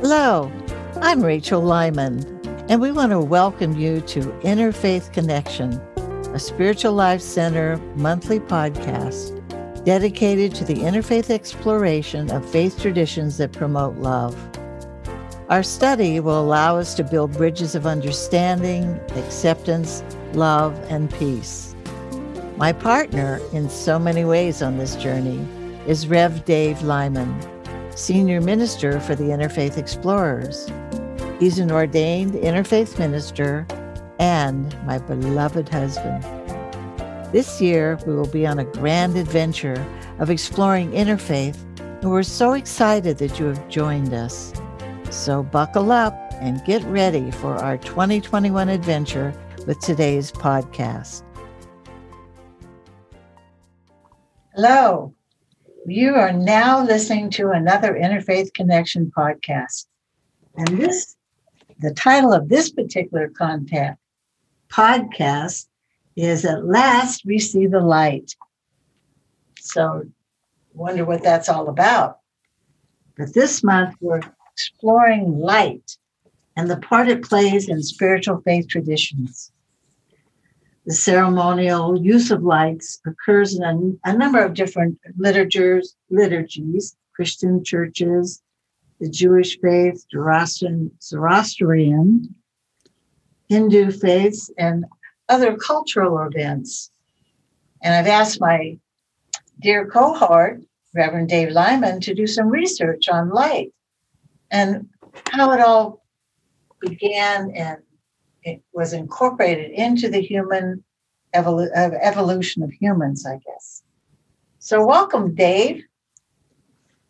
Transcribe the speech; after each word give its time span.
Hello, 0.00 0.52
I'm 1.00 1.22
Rachel 1.22 1.62
Lyman, 1.62 2.24
and 2.68 2.80
we 2.80 2.92
want 2.92 3.12
to 3.12 3.20
welcome 3.20 3.78
you 3.78 4.00
to 4.02 4.20
Interfaith 4.42 5.12
Connection, 5.12 5.72
a 6.34 6.38
Spiritual 6.38 6.92
Life 6.92 7.22
Center 7.22 7.78
monthly 7.94 8.40
podcast 8.40 9.40
dedicated 9.84 10.54
to 10.56 10.64
the 10.64 10.74
interfaith 10.74 11.30
exploration 11.30 12.30
of 12.32 12.48
faith 12.50 12.78
traditions 12.78 13.38
that 13.38 13.52
promote 13.52 13.96
love. 13.96 14.36
Our 15.48 15.62
study 15.62 16.20
will 16.20 16.40
allow 16.40 16.76
us 16.76 16.94
to 16.94 17.04
build 17.04 17.32
bridges 17.32 17.74
of 17.74 17.86
understanding, 17.86 19.00
acceptance, 19.14 20.02
love, 20.32 20.76
and 20.90 21.10
peace. 21.14 21.74
My 22.56 22.72
partner 22.72 23.40
in 23.52 23.70
so 23.70 23.98
many 23.98 24.24
ways 24.24 24.60
on 24.60 24.76
this 24.76 24.96
journey 24.96 25.46
is 25.86 26.08
Rev 26.08 26.44
Dave 26.44 26.82
Lyman, 26.82 27.53
Senior 27.96 28.40
Minister 28.40 28.98
for 28.98 29.14
the 29.14 29.24
Interfaith 29.24 29.78
Explorers. 29.78 30.68
He's 31.38 31.60
an 31.60 31.70
ordained 31.70 32.34
interfaith 32.34 32.98
minister 32.98 33.66
and 34.18 34.76
my 34.84 34.98
beloved 34.98 35.68
husband. 35.68 36.22
This 37.32 37.60
year, 37.60 37.98
we 38.06 38.14
will 38.14 38.28
be 38.28 38.46
on 38.46 38.58
a 38.58 38.64
grand 38.64 39.16
adventure 39.16 39.86
of 40.18 40.30
exploring 40.30 40.90
interfaith, 40.90 41.56
and 41.78 42.10
we're 42.10 42.24
so 42.24 42.52
excited 42.52 43.18
that 43.18 43.38
you 43.38 43.46
have 43.46 43.68
joined 43.68 44.12
us. 44.12 44.52
So 45.10 45.42
buckle 45.44 45.92
up 45.92 46.14
and 46.40 46.64
get 46.64 46.82
ready 46.84 47.30
for 47.30 47.54
our 47.54 47.78
2021 47.78 48.68
adventure 48.68 49.32
with 49.66 49.78
today's 49.80 50.32
podcast. 50.32 51.22
Hello. 54.52 55.13
You 55.86 56.14
are 56.14 56.32
now 56.32 56.82
listening 56.82 57.28
to 57.32 57.50
another 57.50 57.92
Interfaith 57.92 58.54
Connection 58.54 59.12
podcast. 59.14 59.84
And 60.56 60.68
this, 60.78 61.14
the 61.78 61.92
title 61.92 62.32
of 62.32 62.48
this 62.48 62.70
particular 62.70 63.28
content 63.28 63.98
podcast 64.70 65.66
is 66.16 66.46
At 66.46 66.64
Last 66.64 67.26
We 67.26 67.38
See 67.38 67.66
the 67.66 67.80
Light. 67.80 68.34
So, 69.60 70.04
wonder 70.72 71.04
what 71.04 71.22
that's 71.22 71.50
all 71.50 71.68
about. 71.68 72.20
But 73.18 73.34
this 73.34 73.62
month, 73.62 73.94
we're 74.00 74.22
exploring 74.54 75.38
light 75.38 75.98
and 76.56 76.70
the 76.70 76.78
part 76.78 77.08
it 77.08 77.22
plays 77.22 77.68
in 77.68 77.82
spiritual 77.82 78.40
faith 78.40 78.68
traditions. 78.68 79.52
The 80.86 80.92
ceremonial 80.92 81.98
use 81.98 82.30
of 82.30 82.42
lights 82.42 83.00
occurs 83.06 83.56
in 83.56 83.62
a, 83.62 84.10
a 84.10 84.16
number 84.16 84.44
of 84.44 84.52
different 84.52 84.98
literatures, 85.16 85.96
liturgies, 86.10 86.96
Christian 87.14 87.64
churches, 87.64 88.42
the 89.00 89.08
Jewish 89.08 89.58
faith, 89.60 90.04
Zoroastrian, 90.10 90.90
Zoroastrian, 91.00 92.34
Hindu 93.48 93.92
faiths, 93.92 94.50
and 94.58 94.84
other 95.28 95.56
cultural 95.56 96.18
events. 96.26 96.90
And 97.82 97.94
I've 97.94 98.06
asked 98.06 98.40
my 98.40 98.78
dear 99.60 99.86
cohort, 99.86 100.60
Reverend 100.94 101.28
Dave 101.30 101.50
Lyman, 101.50 102.00
to 102.00 102.14
do 102.14 102.26
some 102.26 102.48
research 102.48 103.08
on 103.08 103.30
light 103.30 103.72
and 104.50 104.88
how 105.30 105.52
it 105.52 105.60
all 105.60 106.04
began 106.80 107.50
and 107.52 107.78
it 108.44 108.62
was 108.72 108.92
incorporated 108.92 109.70
into 109.72 110.08
the 110.08 110.20
human 110.20 110.84
evolu- 111.34 111.70
evolution 111.74 112.62
of 112.62 112.70
humans, 112.72 113.26
I 113.26 113.38
guess. 113.44 113.82
So, 114.58 114.86
welcome, 114.86 115.34
Dave. 115.34 115.82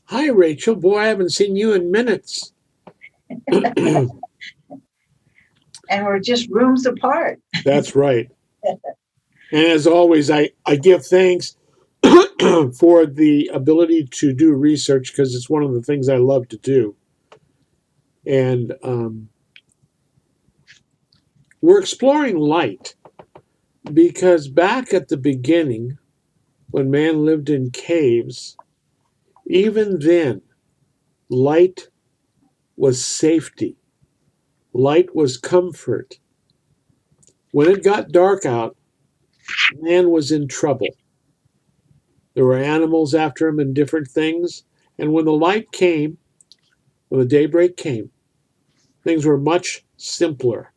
Hi, 0.07 0.29
Rachel. 0.29 0.77
Boy, 0.77 0.99
I 0.99 1.07
haven't 1.07 1.31
seen 1.31 1.57
you 1.57 1.73
in 1.73 1.91
minutes. 1.91 2.53
and 3.49 4.11
we're 5.91 6.19
just 6.21 6.49
rooms 6.51 6.87
apart. 6.87 7.41
That's 7.65 7.97
right. 7.97 8.29
and 8.65 9.67
as 9.67 9.87
always, 9.87 10.31
I, 10.31 10.51
I 10.67 10.77
give 10.77 11.07
thanks 11.07 11.57
for 12.79 13.07
the 13.07 13.51
ability 13.53 14.09
to 14.13 14.33
do 14.33 14.53
research 14.53 15.13
because 15.13 15.35
it's 15.35 15.51
one 15.51 15.63
of 15.63 15.73
the 15.73 15.83
things 15.83 16.09
I 16.09 16.17
love 16.17 16.49
to 16.49 16.59
do. 16.59 16.95
And 18.27 18.75
um, 18.83 19.29
we're 21.65 21.81
exploring 21.81 22.37
light 22.37 22.95
because 23.95 24.49
back 24.49 24.93
at 24.93 25.09
the 25.09 25.17
beginning, 25.17 25.97
when 26.73 26.91
man 26.91 27.25
lived 27.25 27.49
in 27.49 27.71
caves, 27.71 28.55
even 29.47 29.99
then, 30.01 30.43
light 31.31 31.89
was 32.77 33.03
safety, 33.03 33.79
light 34.75 35.17
was 35.17 35.39
comfort. 35.39 36.19
When 37.53 37.71
it 37.71 37.83
got 37.83 38.13
dark 38.13 38.45
out, 38.45 38.77
man 39.81 40.11
was 40.11 40.31
in 40.31 40.49
trouble. 40.49 40.95
There 42.35 42.45
were 42.45 42.59
animals 42.59 43.15
after 43.15 43.49
him 43.49 43.59
and 43.59 43.75
different 43.75 44.09
things. 44.09 44.65
And 44.99 45.15
when 45.15 45.25
the 45.25 45.33
light 45.33 45.73
came, 45.73 46.19
when 47.09 47.21
the 47.21 47.27
daybreak 47.27 47.79
came, 47.79 48.11
things 49.03 49.25
were 49.25 49.39
much 49.39 49.83
simpler. 49.97 50.74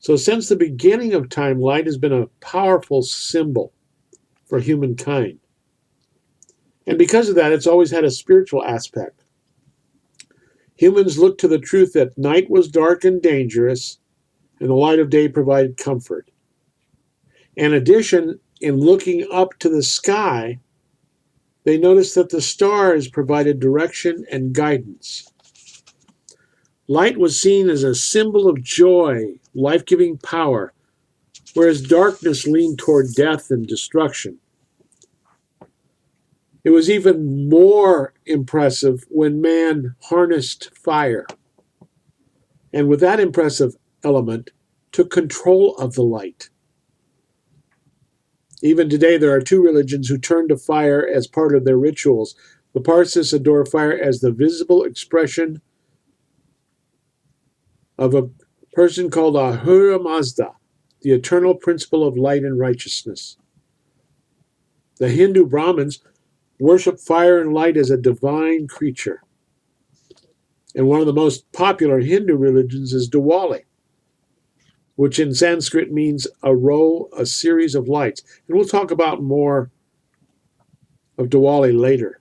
So, 0.00 0.16
since 0.16 0.48
the 0.48 0.56
beginning 0.56 1.12
of 1.12 1.28
time, 1.28 1.60
light 1.60 1.84
has 1.84 1.98
been 1.98 2.12
a 2.12 2.26
powerful 2.40 3.02
symbol 3.02 3.72
for 4.46 4.58
humankind. 4.58 5.38
And 6.86 6.98
because 6.98 7.28
of 7.28 7.34
that, 7.36 7.52
it's 7.52 7.66
always 7.66 7.90
had 7.90 8.04
a 8.04 8.10
spiritual 8.10 8.64
aspect. 8.64 9.24
Humans 10.76 11.18
looked 11.18 11.38
to 11.42 11.48
the 11.48 11.58
truth 11.58 11.92
that 11.92 12.16
night 12.16 12.48
was 12.48 12.68
dark 12.68 13.04
and 13.04 13.20
dangerous, 13.20 13.98
and 14.58 14.70
the 14.70 14.74
light 14.74 14.98
of 14.98 15.10
day 15.10 15.28
provided 15.28 15.76
comfort. 15.76 16.30
In 17.54 17.74
addition, 17.74 18.40
in 18.62 18.80
looking 18.80 19.28
up 19.30 19.58
to 19.58 19.68
the 19.68 19.82
sky, 19.82 20.58
they 21.64 21.76
noticed 21.76 22.14
that 22.14 22.30
the 22.30 22.40
stars 22.40 23.06
provided 23.08 23.60
direction 23.60 24.24
and 24.32 24.54
guidance. 24.54 25.29
Light 26.90 27.18
was 27.18 27.40
seen 27.40 27.70
as 27.70 27.84
a 27.84 27.94
symbol 27.94 28.48
of 28.48 28.64
joy, 28.64 29.34
life 29.54 29.86
giving 29.86 30.18
power, 30.18 30.72
whereas 31.54 31.82
darkness 31.82 32.48
leaned 32.48 32.80
toward 32.80 33.14
death 33.14 33.52
and 33.52 33.64
destruction. 33.64 34.38
It 36.64 36.70
was 36.70 36.90
even 36.90 37.48
more 37.48 38.12
impressive 38.26 39.04
when 39.08 39.40
man 39.40 39.94
harnessed 40.02 40.76
fire, 40.76 41.26
and 42.72 42.88
with 42.88 42.98
that 42.98 43.20
impressive 43.20 43.76
element, 44.02 44.50
took 44.90 45.12
control 45.12 45.76
of 45.76 45.94
the 45.94 46.02
light. 46.02 46.50
Even 48.64 48.88
today, 48.88 49.16
there 49.16 49.32
are 49.32 49.40
two 49.40 49.62
religions 49.62 50.08
who 50.08 50.18
turn 50.18 50.48
to 50.48 50.56
fire 50.56 51.06
as 51.06 51.28
part 51.28 51.54
of 51.54 51.64
their 51.64 51.78
rituals. 51.78 52.34
The 52.74 52.80
Parsis 52.80 53.32
adore 53.32 53.64
fire 53.64 53.96
as 53.96 54.18
the 54.18 54.32
visible 54.32 54.82
expression 54.82 55.62
of 58.00 58.14
a 58.14 58.30
person 58.72 59.10
called 59.10 59.36
Ahura 59.36 59.98
Mazda, 59.98 60.52
the 61.02 61.12
eternal 61.12 61.54
principle 61.54 62.04
of 62.04 62.16
light 62.16 62.42
and 62.42 62.58
righteousness. 62.58 63.36
The 64.98 65.10
Hindu 65.10 65.46
Brahmins 65.46 66.00
worship 66.58 66.98
fire 66.98 67.40
and 67.40 67.52
light 67.52 67.76
as 67.76 67.90
a 67.90 67.98
divine 67.98 68.68
creature. 68.68 69.22
And 70.74 70.86
one 70.86 71.00
of 71.00 71.06
the 71.06 71.12
most 71.12 71.50
popular 71.52 72.00
Hindu 72.00 72.36
religions 72.36 72.94
is 72.94 73.08
Diwali, 73.08 73.64
which 74.96 75.18
in 75.18 75.34
Sanskrit 75.34 75.92
means 75.92 76.26
a 76.42 76.56
row, 76.56 77.08
a 77.14 77.26
series 77.26 77.74
of 77.74 77.88
lights. 77.88 78.22
And 78.48 78.56
we'll 78.56 78.66
talk 78.66 78.90
about 78.90 79.22
more 79.22 79.70
of 81.18 81.26
Diwali 81.26 81.78
later. 81.78 82.20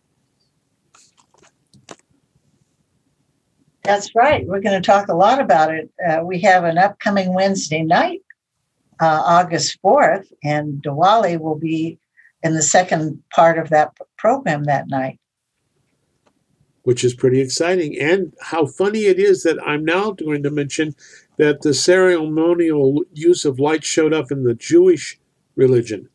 That's 3.89 4.13
right. 4.13 4.45
We're 4.45 4.62
going 4.62 4.80
to 4.80 4.86
talk 4.86 5.07
a 5.07 5.15
lot 5.15 5.41
about 5.41 5.74
it. 5.74 5.89
Uh, 6.07 6.24
we 6.24 6.39
have 6.41 6.63
an 6.63 6.77
upcoming 6.77 7.33
Wednesday 7.33 7.81
night, 7.81 8.21
uh, 9.00 9.24
August 9.25 9.80
4th, 9.83 10.27
and 10.44 10.80
Diwali 10.83 11.39
will 11.39 11.57
be 11.57 11.97
in 12.44 12.53
the 12.53 12.62
second 12.62 13.24
part 13.31 13.57
of 13.57 13.69
that 13.69 13.97
program 14.15 14.65
that 14.65 14.89
night. 14.89 15.19
Which 16.83 17.03
is 17.03 17.15
pretty 17.15 17.41
exciting. 17.41 17.97
And 18.00 18.31
how 18.39 18.68
funny 18.68 19.06
it 19.06 19.18
is 19.18 19.41
that 19.41 19.57
I'm 19.65 19.83
now 19.83 20.12
going 20.12 20.44
to 20.44 20.51
mention 20.51 20.94
that 21.38 21.63
the 21.63 21.74
ceremonial 21.74 23.03
use 23.12 23.44
of 23.44 23.59
light 23.59 23.83
showed 23.83 24.13
up 24.13 24.31
in 24.31 24.44
the 24.44 24.53
Jewish 24.53 25.19
religion. 25.56 26.09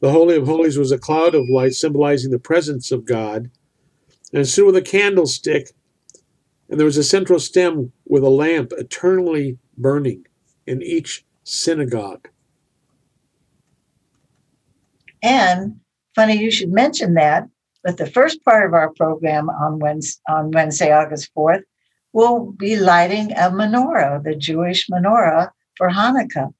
The 0.00 0.12
Holy 0.12 0.36
of 0.36 0.46
Holies 0.46 0.78
was 0.78 0.92
a 0.92 0.98
cloud 0.98 1.34
of 1.34 1.50
light 1.50 1.74
symbolizing 1.74 2.30
the 2.30 2.38
presence 2.38 2.90
of 2.90 3.04
God. 3.04 3.50
And 4.32 4.48
stood 4.48 4.64
with 4.64 4.76
a 4.76 4.80
candlestick 4.80 5.72
and 6.72 6.80
there 6.80 6.86
was 6.86 6.96
a 6.96 7.04
central 7.04 7.38
stem 7.38 7.92
with 8.06 8.24
a 8.24 8.30
lamp 8.30 8.72
eternally 8.78 9.58
burning 9.76 10.26
in 10.66 10.82
each 10.82 11.22
synagogue. 11.44 12.30
And 15.22 15.78
funny 16.14 16.38
you 16.38 16.50
should 16.50 16.72
mention 16.72 17.12
that, 17.12 17.46
but 17.84 17.98
the 17.98 18.06
first 18.06 18.42
part 18.42 18.66
of 18.66 18.72
our 18.72 18.90
program 18.94 19.50
on 19.50 19.80
Wednesday, 19.80 20.22
on 20.30 20.50
Wednesday, 20.50 20.90
August 20.90 21.30
4th, 21.36 21.60
will 22.14 22.52
be 22.52 22.76
lighting 22.76 23.32
a 23.32 23.50
menorah, 23.50 24.24
the 24.24 24.34
Jewish 24.34 24.88
menorah 24.88 25.50
for 25.76 25.90
Hanukkah. 25.90 26.54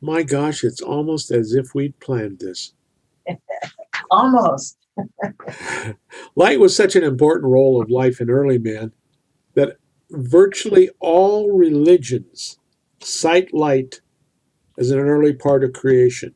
My 0.00 0.22
gosh, 0.22 0.62
it's 0.62 0.80
almost 0.80 1.32
as 1.32 1.54
if 1.54 1.74
we'd 1.74 1.98
planned 1.98 2.38
this. 2.38 2.72
Almost. 4.12 4.76
Light 6.36 6.60
was 6.60 6.76
such 6.76 6.94
an 6.94 7.02
important 7.02 7.46
role 7.50 7.82
of 7.82 7.90
life 7.90 8.20
in 8.20 8.30
early 8.30 8.58
man 8.58 8.92
virtually 10.16 10.90
all 11.00 11.52
religions 11.52 12.58
cite 13.00 13.52
light 13.52 14.00
as 14.78 14.90
an 14.90 14.98
early 14.98 15.32
part 15.32 15.64
of 15.64 15.72
creation. 15.72 16.34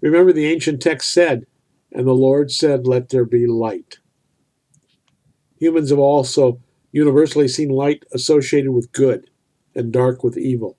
Remember, 0.00 0.32
the 0.32 0.46
ancient 0.46 0.80
text 0.80 1.10
said, 1.10 1.46
And 1.92 2.06
the 2.06 2.12
Lord 2.12 2.50
said, 2.50 2.86
Let 2.86 3.08
there 3.08 3.24
be 3.24 3.46
light. 3.46 3.98
Humans 5.58 5.90
have 5.90 5.98
also 5.98 6.60
universally 6.92 7.48
seen 7.48 7.68
light 7.68 8.04
associated 8.12 8.70
with 8.72 8.92
good 8.92 9.30
and 9.74 9.92
dark 9.92 10.22
with 10.22 10.38
evil. 10.38 10.76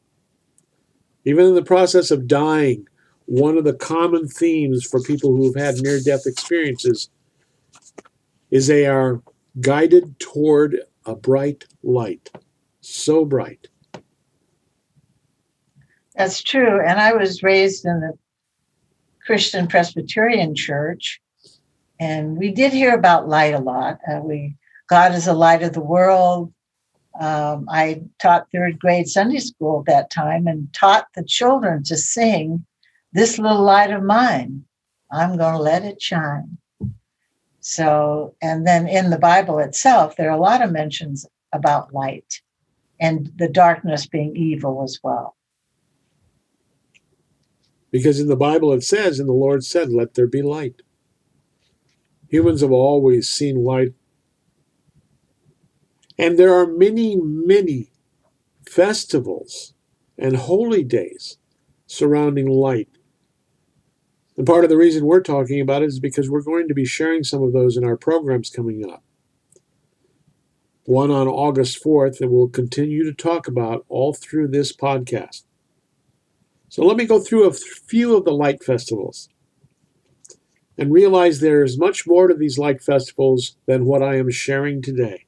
Even 1.25 1.45
in 1.45 1.55
the 1.55 1.61
process 1.61 2.11
of 2.11 2.27
dying, 2.27 2.87
one 3.25 3.57
of 3.57 3.63
the 3.63 3.73
common 3.73 4.27
themes 4.27 4.85
for 4.85 5.01
people 5.01 5.35
who 5.35 5.45
have 5.45 5.75
had 5.75 5.83
near 5.83 5.99
death 5.99 6.23
experiences 6.25 7.09
is 8.49 8.67
they 8.67 8.87
are 8.87 9.21
guided 9.61 10.19
toward 10.19 10.81
a 11.05 11.15
bright 11.15 11.65
light. 11.83 12.29
So 12.81 13.25
bright. 13.25 13.67
That's 16.15 16.43
true. 16.43 16.81
And 16.85 16.99
I 16.99 17.13
was 17.13 17.43
raised 17.43 17.85
in 17.85 18.01
the 18.01 18.13
Christian 19.25 19.67
Presbyterian 19.67 20.55
church, 20.55 21.21
and 21.99 22.37
we 22.37 22.51
did 22.51 22.73
hear 22.73 22.93
about 22.93 23.29
light 23.29 23.53
a 23.53 23.59
lot. 23.59 23.99
Uh, 24.09 24.19
we 24.21 24.55
God 24.89 25.13
is 25.13 25.25
the 25.25 25.33
light 25.33 25.63
of 25.63 25.73
the 25.73 25.81
world. 25.81 26.51
Um, 27.19 27.67
I 27.69 28.01
taught 28.21 28.47
third 28.51 28.79
grade 28.79 29.07
Sunday 29.07 29.39
school 29.39 29.81
at 29.81 29.93
that 29.93 30.09
time 30.09 30.47
and 30.47 30.73
taught 30.73 31.07
the 31.15 31.23
children 31.23 31.83
to 31.83 31.97
sing, 31.97 32.65
This 33.13 33.37
Little 33.37 33.61
Light 33.61 33.91
of 33.91 34.03
Mine, 34.03 34.63
I'm 35.11 35.37
going 35.37 35.53
to 35.53 35.61
let 35.61 35.83
it 35.83 36.01
shine. 36.01 36.58
So, 37.73 38.35
and 38.41 38.65
then 38.67 38.87
in 38.87 39.09
the 39.09 39.19
Bible 39.19 39.59
itself, 39.59 40.15
there 40.15 40.29
are 40.29 40.37
a 40.37 40.41
lot 40.41 40.61
of 40.63 40.71
mentions 40.71 41.25
about 41.53 41.93
light 41.93 42.41
and 42.99 43.31
the 43.37 43.49
darkness 43.49 44.07
being 44.07 44.35
evil 44.35 44.83
as 44.83 44.99
well. 45.03 45.35
Because 47.91 48.19
in 48.19 48.27
the 48.27 48.35
Bible 48.35 48.73
it 48.73 48.83
says, 48.83 49.19
and 49.19 49.29
the 49.29 49.33
Lord 49.33 49.63
said, 49.63 49.91
Let 49.91 50.15
there 50.15 50.27
be 50.27 50.41
light. 50.41 50.81
Humans 52.29 52.61
have 52.61 52.71
always 52.71 53.29
seen 53.29 53.63
light 53.63 53.93
and 56.19 56.37
there 56.37 56.53
are 56.53 56.67
many, 56.67 57.15
many 57.15 57.91
festivals 58.67 59.73
and 60.17 60.35
holy 60.35 60.83
days 60.83 61.37
surrounding 61.87 62.47
light. 62.47 62.89
And 64.39 64.47
part 64.47 64.63
of 64.63 64.69
the 64.69 64.77
reason 64.77 65.05
we're 65.05 65.19
talking 65.19 65.59
about 65.59 65.83
it 65.83 65.87
is 65.87 65.99
because 65.99 66.29
we're 66.29 66.41
going 66.41 66.69
to 66.69 66.73
be 66.73 66.85
sharing 66.85 67.25
some 67.25 67.43
of 67.43 67.51
those 67.51 67.75
in 67.75 67.83
our 67.83 67.97
programs 67.97 68.49
coming 68.49 68.89
up. 68.89 69.03
One 70.85 71.11
on 71.11 71.27
August 71.27 71.83
4th, 71.83 72.21
and 72.21 72.31
we'll 72.31 72.47
continue 72.47 73.03
to 73.03 73.13
talk 73.13 73.49
about 73.49 73.83
all 73.89 74.13
through 74.13 74.47
this 74.47 74.73
podcast. 74.73 75.43
So 76.69 76.85
let 76.85 76.95
me 76.95 77.03
go 77.05 77.19
through 77.19 77.49
a 77.49 77.53
few 77.53 78.15
of 78.15 78.23
the 78.23 78.31
light 78.31 78.63
festivals 78.63 79.27
and 80.77 80.93
realize 80.93 81.41
there 81.41 81.65
is 81.65 81.77
much 81.77 82.07
more 82.07 82.29
to 82.29 82.33
these 82.33 82.57
light 82.57 82.81
festivals 82.81 83.57
than 83.65 83.83
what 83.83 84.01
I 84.01 84.19
am 84.19 84.31
sharing 84.31 84.81
today. 84.81 85.25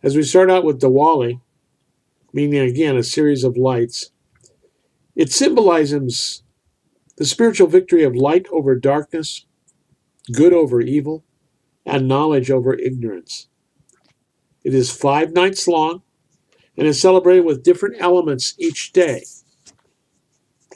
As 0.00 0.14
we 0.14 0.22
start 0.22 0.48
out 0.48 0.62
with 0.62 0.80
Diwali, 0.80 1.40
meaning 2.32 2.60
again 2.60 2.96
a 2.96 3.02
series 3.02 3.42
of 3.42 3.56
lights, 3.56 4.12
it 5.16 5.32
symbolizes 5.32 6.43
the 7.16 7.24
spiritual 7.24 7.66
victory 7.68 8.02
of 8.02 8.16
light 8.16 8.46
over 8.50 8.74
darkness, 8.74 9.46
good 10.32 10.52
over 10.52 10.80
evil, 10.80 11.24
and 11.86 12.08
knowledge 12.08 12.50
over 12.50 12.74
ignorance. 12.74 13.48
It 14.64 14.74
is 14.74 14.90
five 14.90 15.32
nights 15.32 15.68
long 15.68 16.02
and 16.76 16.86
is 16.86 17.00
celebrated 17.00 17.44
with 17.44 17.62
different 17.62 17.96
elements 18.00 18.54
each 18.58 18.92
day. 18.92 19.24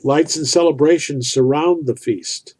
Lights 0.04 0.36
and 0.36 0.46
celebrations 0.46 1.28
surround 1.28 1.86
the 1.86 1.96
feast. 1.96 2.54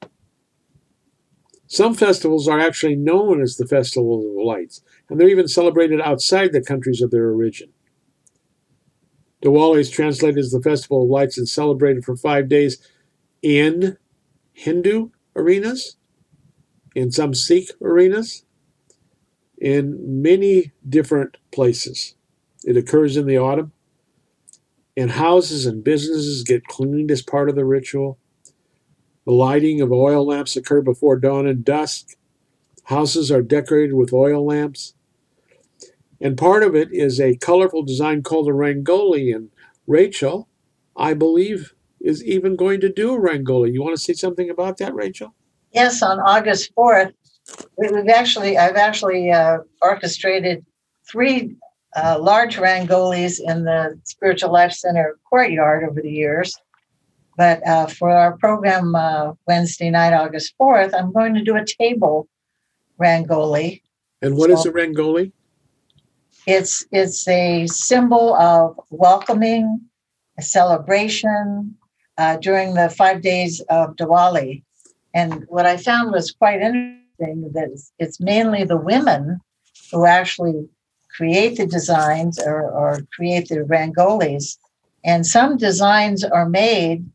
Some 1.69 1.95
festivals 1.95 2.49
are 2.49 2.59
actually 2.59 2.97
known 2.97 3.43
as 3.43 3.57
the 3.57 3.67
Festival 3.67 4.21
of 4.21 4.45
Lights, 4.45 4.81
and 5.09 5.21
they're 5.21 5.29
even 5.29 5.47
celebrated 5.47 6.01
outside 6.01 6.53
the 6.53 6.63
countries 6.63 7.03
of 7.03 7.11
their 7.11 7.31
origin. 7.31 7.69
Diwali 9.43 9.81
is 9.81 9.91
translated 9.91 10.39
as 10.39 10.51
the 10.51 10.63
Festival 10.63 11.05
of 11.05 11.11
Lights 11.11 11.37
and 11.37 11.49
celebrated 11.49 12.05
for 12.05 12.17
five 12.17 12.49
days 12.49 12.79
in 13.43 13.97
Hindu 14.53 15.11
arenas, 15.37 15.97
in 16.95 17.13
some 17.13 17.35
Sikh 17.35 17.71
arenas, 17.83 18.45
in 19.59 20.23
many 20.23 20.73
different 20.89 21.37
places. 21.53 22.15
It 22.65 22.77
occurs 22.77 23.17
in 23.17 23.27
the 23.27 23.39
autumn, 23.39 23.73
and 24.97 25.13
houses 25.13 25.67
and 25.67 25.85
businesses 25.85 26.43
get 26.43 26.67
cleaned 26.67 27.11
as 27.11 27.23
part 27.23 27.49
of 27.49 27.55
the 27.57 27.65
ritual. 27.65 28.19
The 29.27 29.33
lighting 29.33 29.81
of 29.81 29.93
oil 29.93 30.27
lamps 30.27 30.57
occur 30.57 30.81
before 30.81 31.19
dawn 31.19 31.47
and 31.47 31.65
dusk. 31.65 32.17
Houses 32.85 33.31
are 33.31 33.43
decorated 33.43 33.95
with 33.95 34.13
oil 34.13 34.45
lamps. 34.45 34.95
And 36.21 36.37
part 36.37 36.63
of 36.63 36.75
it 36.75 36.89
is 36.93 37.21
a 37.21 37.37
colorful 37.37 37.83
design 37.83 38.23
called 38.23 38.49
a 38.49 38.53
rangoli. 38.53 39.35
And 39.35 39.51
Rachel, 39.87 40.49
I 40.97 41.15
believe, 41.15 41.75
is 42.01 42.25
even 42.25 42.57
going 42.57 42.81
to 42.81 42.89
do 42.89 43.15
a 43.15 43.19
rangoli. 43.19 43.73
You 43.73 43.83
want 43.83 43.97
to 43.97 44.03
say 44.03 44.13
something 44.13 44.51
about 44.51 44.79
that, 44.79 44.95
Rachel? 44.95 45.35
Yes, 45.73 46.03
on 46.03 46.21
August 46.21 46.75
4th, 46.75 47.13
we've 47.77 48.09
actually, 48.09 48.57
I've 48.57 48.77
actually 48.77 49.31
uh, 49.31 49.59
orchestrated 49.83 50.65
three 51.11 51.57
uh, 51.97 52.19
large 52.21 52.57
rangolis 52.57 53.41
in 53.45 53.65
the 53.65 53.99
Spiritual 54.05 54.53
Life 54.53 54.73
Center 54.73 55.19
courtyard 55.29 55.89
over 55.89 56.01
the 56.01 56.11
years. 56.11 56.55
But 57.37 57.67
uh, 57.67 57.87
for 57.87 58.11
our 58.11 58.37
program 58.37 58.95
uh, 58.95 59.33
Wednesday 59.47 59.91
night, 59.91 60.13
August 60.13 60.55
4th, 60.61 60.93
I'm 60.93 61.13
going 61.13 61.35
to 61.35 61.43
do 61.43 61.57
a 61.57 61.65
table 61.65 62.29
rangoli. 63.01 63.83
And 64.23 64.37
what 64.37 64.51
so, 64.51 64.55
is 64.55 64.67
a 64.67 64.73
rangoli? 64.73 65.33
It's 66.47 66.85
it's 66.91 67.29
a 67.29 67.67
symbol 67.67 68.35
of 68.35 68.81
welcoming, 68.91 69.81
a 70.39 70.43
celebration 70.43 71.77
uh, 72.19 72.37
during 72.37 72.75
the 72.75 72.91
five 72.91 73.23
days 73.23 73.61
of 73.71 73.97
Diwali. 73.97 74.63
And 75.15 75.45
what 75.49 75.67
I 75.67 75.77
found 75.77 76.13
was 76.13 76.33
quite 76.33 76.61
interesting 76.61 77.51
that 77.55 77.69
it's, 77.99 78.21
mainly 78.21 78.65
the 78.65 78.77
women 78.77 79.41
who 79.91 80.05
actually 80.05 80.69
create 81.17 81.57
the 81.57 81.67
designs 81.67 82.39
or, 82.39 82.71
or 82.71 83.01
create 83.15 83.49
the 83.49 83.61
rangolis. 83.61 84.59
And 85.05 85.27
some 85.27 85.57
designs 85.57 86.25
are 86.25 86.49
made, 86.49 87.09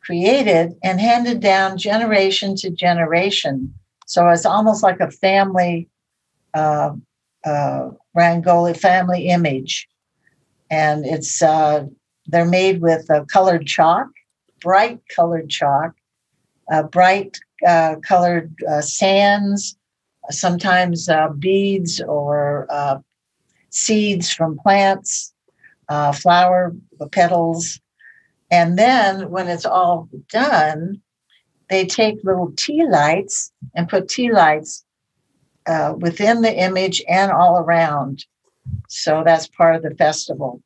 created, 0.00 0.74
and 0.82 1.00
handed 1.00 1.40
down 1.40 1.76
generation 1.76 2.56
to 2.56 2.70
generation. 2.70 3.74
So 4.06 4.28
it's 4.28 4.46
almost 4.46 4.82
like 4.82 5.00
a 5.00 5.10
family 5.10 5.88
uh, 6.54 6.92
uh, 7.44 7.90
Rangoli 8.16 8.76
family 8.76 9.28
image. 9.28 9.88
And 10.70 11.04
it's 11.04 11.42
uh, 11.42 11.86
they're 12.26 12.46
made 12.46 12.80
with 12.80 13.08
colored 13.30 13.66
chalk, 13.66 14.08
bright 14.64 15.00
colored 15.14 15.50
chalk, 15.50 15.92
uh, 16.72 16.82
bright 16.82 17.38
uh, 17.66 17.96
colored 17.96 18.52
uh, 18.68 18.80
sands, 18.80 19.76
sometimes 20.30 21.08
uh, 21.08 21.28
beads 21.38 22.00
or 22.00 22.66
seeds 23.70 24.32
from 24.32 24.58
plants, 24.58 25.34
flower 26.14 26.74
petals. 27.12 27.78
And 28.50 28.78
then 28.78 29.30
when 29.30 29.48
it's 29.48 29.66
all 29.66 30.08
done, 30.30 31.02
they 31.68 31.84
take 31.84 32.24
little 32.24 32.52
tea 32.56 32.86
lights 32.88 33.52
and 33.74 33.88
put 33.88 34.08
tea 34.08 34.32
lights 34.32 34.84
uh, 35.66 35.94
within 35.98 36.40
the 36.40 36.54
image 36.54 37.02
and 37.08 37.30
all 37.30 37.58
around. 37.58 38.24
So 38.88 39.22
that's 39.24 39.46
part 39.46 39.76
of 39.76 39.82
the 39.82 39.94
festival. 39.94 40.62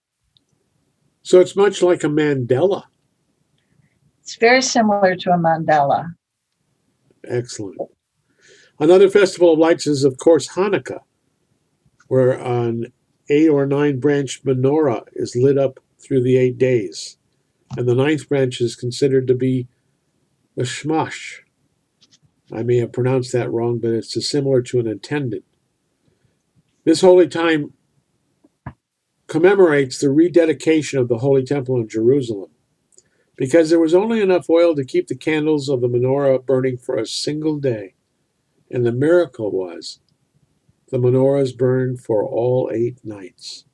So 1.22 1.40
it's 1.40 1.56
much 1.56 1.82
like 1.82 2.04
a 2.04 2.08
mandala. 2.08 2.84
It's 4.28 4.36
very 4.36 4.60
similar 4.60 5.16
to 5.16 5.30
a 5.30 5.38
mandala. 5.38 6.14
Excellent. 7.26 7.78
Another 8.78 9.08
festival 9.08 9.54
of 9.54 9.58
lights 9.58 9.86
is, 9.86 10.04
of 10.04 10.18
course, 10.18 10.48
Hanukkah, 10.48 11.00
where 12.08 12.32
an 12.32 12.92
eight 13.30 13.48
or 13.48 13.64
nine 13.64 14.00
branch 14.00 14.44
menorah 14.44 15.04
is 15.14 15.34
lit 15.34 15.56
up 15.56 15.80
through 15.98 16.24
the 16.24 16.36
eight 16.36 16.58
days. 16.58 17.16
And 17.78 17.88
the 17.88 17.94
ninth 17.94 18.28
branch 18.28 18.60
is 18.60 18.76
considered 18.76 19.26
to 19.28 19.34
be 19.34 19.66
the 20.56 20.66
Shamash, 20.66 21.42
I 22.52 22.62
may 22.62 22.76
have 22.76 22.92
pronounced 22.92 23.32
that 23.32 23.50
wrong, 23.50 23.78
but 23.78 23.92
it's 23.92 24.28
similar 24.28 24.60
to 24.60 24.78
an 24.78 24.86
attendant. 24.86 25.44
This 26.84 27.00
holy 27.00 27.28
time 27.28 27.72
commemorates 29.26 29.98
the 29.98 30.10
rededication 30.10 30.98
of 30.98 31.08
the 31.08 31.18
Holy 31.18 31.44
Temple 31.44 31.80
in 31.80 31.88
Jerusalem 31.88 32.50
because 33.38 33.70
there 33.70 33.78
was 33.78 33.94
only 33.94 34.20
enough 34.20 34.50
oil 34.50 34.74
to 34.74 34.84
keep 34.84 35.06
the 35.06 35.14
candles 35.14 35.68
of 35.68 35.80
the 35.80 35.88
menorah 35.88 36.44
burning 36.44 36.76
for 36.76 36.98
a 36.98 37.06
single 37.06 37.58
day. 37.58 37.94
And 38.70 38.84
the 38.84 38.92
miracle 38.92 39.52
was 39.52 40.00
the 40.90 40.98
menorahs 40.98 41.56
burned 41.56 42.00
for 42.00 42.24
all 42.24 42.70
eight 42.74 42.98
nights. 43.04 43.64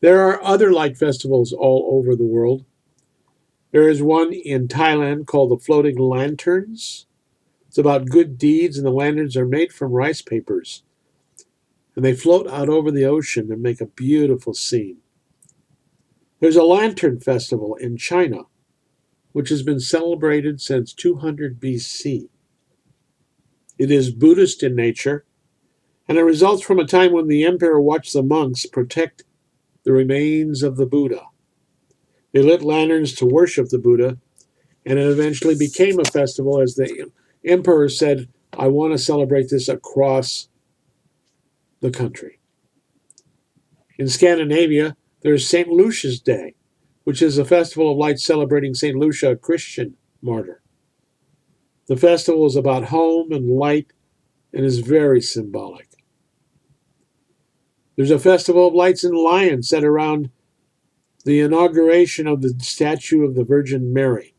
There 0.00 0.20
are 0.20 0.42
other 0.44 0.72
light 0.72 0.98
festivals 0.98 1.52
all 1.52 1.88
over 1.92 2.14
the 2.14 2.26
world. 2.26 2.64
There 3.70 3.88
is 3.88 4.02
one 4.02 4.32
in 4.32 4.68
Thailand 4.68 5.26
called 5.26 5.50
the 5.50 5.64
Floating 5.64 5.96
Lanterns. 5.96 7.06
It's 7.68 7.78
about 7.78 8.10
good 8.10 8.36
deeds, 8.36 8.76
and 8.76 8.86
the 8.86 8.90
lanterns 8.90 9.36
are 9.36 9.46
made 9.46 9.72
from 9.72 9.92
rice 9.92 10.20
papers. 10.20 10.82
And 11.96 12.04
they 12.04 12.14
float 12.14 12.46
out 12.48 12.68
over 12.68 12.90
the 12.90 13.06
ocean 13.06 13.50
and 13.50 13.62
make 13.62 13.80
a 13.80 13.86
beautiful 13.86 14.52
scene. 14.52 15.01
There's 16.42 16.56
a 16.56 16.64
lantern 16.64 17.20
festival 17.20 17.76
in 17.76 17.96
China, 17.96 18.46
which 19.30 19.48
has 19.50 19.62
been 19.62 19.78
celebrated 19.78 20.60
since 20.60 20.92
200 20.92 21.60
BC. 21.60 22.30
It 23.78 23.92
is 23.92 24.10
Buddhist 24.10 24.64
in 24.64 24.74
nature, 24.74 25.24
and 26.08 26.18
it 26.18 26.24
results 26.24 26.64
from 26.64 26.80
a 26.80 26.84
time 26.84 27.12
when 27.12 27.28
the 27.28 27.44
emperor 27.44 27.80
watched 27.80 28.12
the 28.12 28.24
monks 28.24 28.66
protect 28.66 29.22
the 29.84 29.92
remains 29.92 30.64
of 30.64 30.76
the 30.76 30.84
Buddha. 30.84 31.26
They 32.32 32.42
lit 32.42 32.62
lanterns 32.62 33.12
to 33.14 33.24
worship 33.24 33.68
the 33.68 33.78
Buddha, 33.78 34.18
and 34.84 34.98
it 34.98 35.06
eventually 35.06 35.54
became 35.54 36.00
a 36.00 36.04
festival 36.04 36.60
as 36.60 36.74
the 36.74 37.08
emperor 37.44 37.88
said, 37.88 38.28
I 38.52 38.66
want 38.66 38.92
to 38.94 38.98
celebrate 38.98 39.48
this 39.48 39.68
across 39.68 40.48
the 41.78 41.92
country. 41.92 42.40
In 43.96 44.08
Scandinavia, 44.08 44.96
there's 45.22 45.48
St. 45.48 45.68
Lucia's 45.68 46.20
Day, 46.20 46.54
which 47.04 47.22
is 47.22 47.38
a 47.38 47.44
festival 47.44 47.92
of 47.92 47.98
lights 47.98 48.24
celebrating 48.24 48.74
St. 48.74 48.96
Lucia, 48.96 49.30
a 49.30 49.36
Christian 49.36 49.96
martyr. 50.20 50.62
The 51.86 51.96
festival 51.96 52.46
is 52.46 52.56
about 52.56 52.84
home 52.86 53.32
and 53.32 53.50
light 53.50 53.92
and 54.52 54.64
is 54.64 54.80
very 54.80 55.20
symbolic. 55.20 55.88
There's 57.96 58.10
a 58.10 58.18
festival 58.18 58.68
of 58.68 58.74
lights 58.74 59.04
in 59.04 59.12
Lyon 59.12 59.62
set 59.62 59.84
around 59.84 60.30
the 61.24 61.40
inauguration 61.40 62.26
of 62.26 62.42
the 62.42 62.54
statue 62.58 63.24
of 63.24 63.34
the 63.34 63.44
Virgin 63.44 63.92
Mary. 63.92 64.34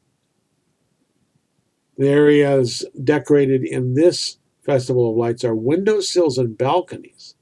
The 1.98 2.10
areas 2.10 2.86
decorated 3.02 3.64
in 3.64 3.94
this 3.94 4.38
festival 4.64 5.12
of 5.12 5.18
lights 5.18 5.44
are 5.44 5.56
windowsills 5.56 6.38
and 6.38 6.58
balconies. 6.58 7.36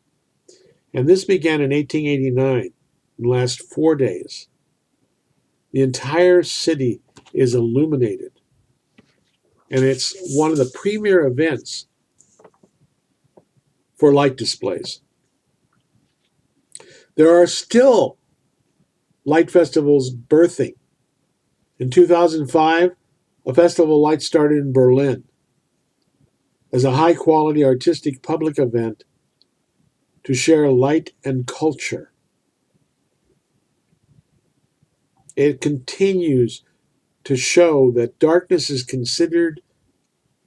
And 0.94 1.08
this 1.08 1.24
began 1.24 1.62
in 1.62 1.72
1889 1.72 2.74
and 3.22 3.30
lasts 3.30 3.64
four 3.64 3.96
days. 3.96 4.48
The 5.72 5.82
entire 5.82 6.44
city 6.44 7.02
is 7.34 7.56
illuminated. 7.56 8.34
And 9.70 9.86
it's 9.86 10.14
one 10.36 10.52
of 10.52 10.58
the 10.58 10.70
premier 10.74 11.26
events 11.26 11.88
for 13.96 14.12
light 14.12 14.36
displays. 14.36 15.02
There 17.16 17.42
are 17.42 17.48
still 17.48 18.18
light 19.24 19.50
festivals 19.50 20.14
birthing. 20.14 20.76
In 21.80 21.90
2005, 21.90 22.92
a 23.46 23.54
festival 23.54 23.96
of 23.96 24.02
light 24.02 24.22
started 24.22 24.58
in 24.58 24.74
Berlin 24.74 25.24
as 26.74 26.84
a 26.84 26.92
high 26.96 27.14
quality 27.14 27.64
artistic 27.64 28.22
public 28.24 28.58
event 28.58 29.04
to 30.24 30.34
share 30.34 30.70
light 30.70 31.12
and 31.24 31.48
culture. 31.48 32.11
It 35.36 35.62
continues 35.62 36.64
to 37.24 37.36
show 37.36 37.92
that 37.92 38.20
darkness 38.20 38.70
is 38.70 38.84
considered 38.84 39.62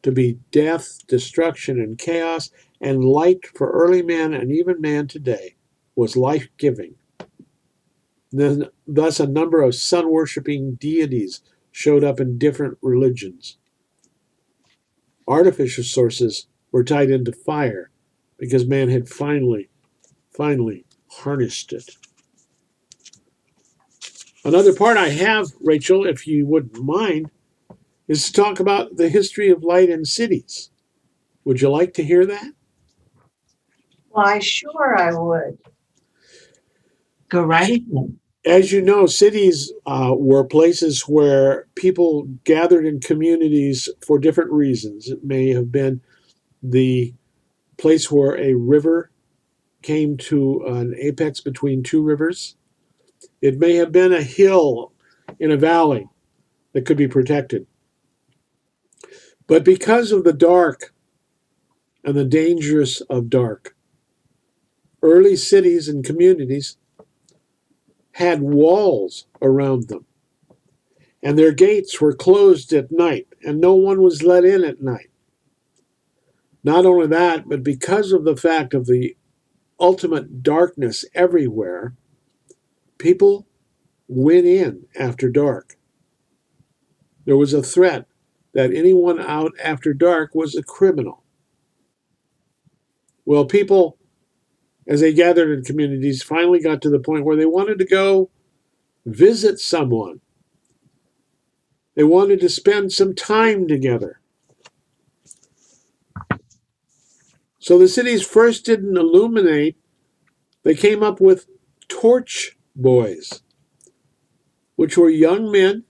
to 0.03 0.13
be 0.13 0.39
death, 0.51 0.99
destruction, 1.07 1.81
and 1.81 1.99
chaos, 1.99 2.51
and 2.81 3.05
light 3.05 3.47
for 3.47 3.71
early 3.71 4.03
man 4.03 4.35
and 4.35 4.53
even 4.53 4.81
man 4.81 5.07
today 5.07 5.55
was 5.97 6.17
life 6.17 6.49
giving. 6.59 6.97
Thus, 8.33 9.21
a 9.21 9.27
number 9.27 9.63
of 9.63 9.75
sun 9.75 10.11
worshipping 10.11 10.75
deities 10.75 11.41
showed 11.71 12.05
up 12.05 12.21
in 12.21 12.39
different 12.39 12.79
religions. 12.83 13.59
Artificial 15.29 15.85
sources 15.85 16.49
were 16.73 16.85
tied 16.85 17.11
into 17.11 17.33
fire 17.33 17.91
because 18.37 18.67
man 18.67 18.91
had 18.91 19.09
finally, 19.09 19.71
finally 20.31 20.85
harnessed 21.09 21.73
it. 21.73 21.97
Another 24.45 24.75
part 24.75 24.99
I 24.99 25.09
have, 25.09 25.47
Rachel, 25.63 26.07
if 26.07 26.27
you 26.27 26.47
wouldn't 26.47 26.83
mind, 26.83 27.31
is 28.09 28.27
to 28.27 28.33
talk 28.33 28.61
about 28.61 28.97
the 28.97 29.09
history 29.09 29.49
of 29.49 29.65
light 29.65 29.89
in 29.89 30.05
cities. 30.05 30.71
Would 31.45 31.63
you 31.63 31.71
like 31.71 31.95
to 31.95 32.05
hear 32.05 32.27
that? 32.27 32.53
Why, 34.11 34.39
sure, 34.39 34.99
I 34.99 35.13
would. 35.19 35.59
Go 37.31 37.43
right 37.43 37.63
ahead. 37.63 37.87
As 38.45 38.71
you 38.71 38.83
know, 38.83 39.07
cities 39.07 39.73
uh, 39.87 40.15
were 40.15 40.45
places 40.45 41.09
where 41.09 41.67
people 41.75 42.25
gathered 42.45 42.85
in 42.85 43.01
communities 43.01 43.89
for 44.07 44.19
different 44.19 44.53
reasons. 44.53 45.09
It 45.09 45.25
may 45.25 45.49
have 45.49 45.73
been 45.73 46.03
the 46.63 47.15
place 47.79 48.11
where 48.11 48.39
a 48.39 48.53
river 48.55 49.11
came 49.81 50.19
to 50.19 50.63
an 50.67 50.95
apex 50.99 51.41
between 51.41 51.83
two 51.83 52.03
rivers. 52.03 52.57
It 53.45 53.59
may 53.59 53.75
have 53.75 53.93
been 53.93 54.15
a 54.15 54.23
hill 54.23 54.95
in 55.39 55.51
a 55.51 55.59
valley 55.59 56.09
that 56.73 56.87
could 56.87 56.97
be 56.97 57.07
protected. 57.07 57.67
But 59.47 59.67
because 59.67 60.13
of 60.13 60.25
the 60.25 60.33
dark 60.33 60.95
and 62.03 62.17
the 62.17 62.25
dangers 62.25 63.03
of 63.03 63.29
dark, 63.29 63.77
early 65.03 65.37
cities 65.37 65.91
and 65.91 66.03
communities 66.03 66.79
had 68.13 68.41
walls 68.41 69.27
around 69.43 69.89
them. 69.89 70.07
And 71.23 71.39
their 71.39 71.53
gates 71.53 72.01
were 72.01 72.15
closed 72.15 72.73
at 72.73 72.91
night, 72.91 73.27
and 73.43 73.61
no 73.61 73.75
one 73.75 74.01
was 74.01 74.23
let 74.23 74.47
in 74.47 74.65
at 74.65 74.81
night. 74.81 75.11
Not 76.63 76.87
only 76.87 77.09
that, 77.09 77.47
but 77.47 77.63
because 77.63 78.11
of 78.11 78.25
the 78.25 78.39
fact 78.39 78.73
of 78.73 78.87
the 78.87 79.19
ultimate 79.79 80.43
darkness 80.43 81.05
everywhere, 81.15 81.95
people 82.99 83.47
went 84.09 84.47
in 84.47 84.87
after 84.99 85.29
dark. 85.29 85.77
There 87.25 87.37
was 87.37 87.55
a 87.55 87.63
threat 87.63 88.07
that 88.53 88.73
anyone 88.73 89.21
out 89.21 89.53
after 89.63 89.93
dark 89.95 90.35
was 90.35 90.55
a 90.55 90.63
criminal. 90.63 91.23
Well, 93.25 93.47
people 93.47 93.99
as 94.87 95.01
they 95.01 95.13
gathered 95.13 95.51
in 95.51 95.65
communities, 95.65 96.23
finally 96.23 96.61
got 96.61 96.83
to 96.83 96.91
the 96.91 96.99
point 96.99 97.25
where 97.25 97.37
they 97.37 97.47
wanted 97.47 97.79
to 97.79 97.87
go 97.87 98.31
visit 99.07 99.59
someone. 99.59 100.21
They 101.95 102.05
wanted 102.05 102.41
to 102.41 102.49
spend 102.49 102.93
some 102.93 103.15
time 103.15 103.67
together. 103.67 104.21
So 107.59 107.79
the 107.79 107.89
cities 107.89 108.27
first 108.27 108.67
didn't 108.67 108.97
illuminate, 108.97 109.77
they 110.65 110.75
came 110.75 111.03
up 111.03 111.21
with 111.21 111.47
torch 111.89 112.54
boys, 112.75 113.43
which 114.77 114.97
were 114.97 115.11
young 115.11 115.51
men 115.51 115.85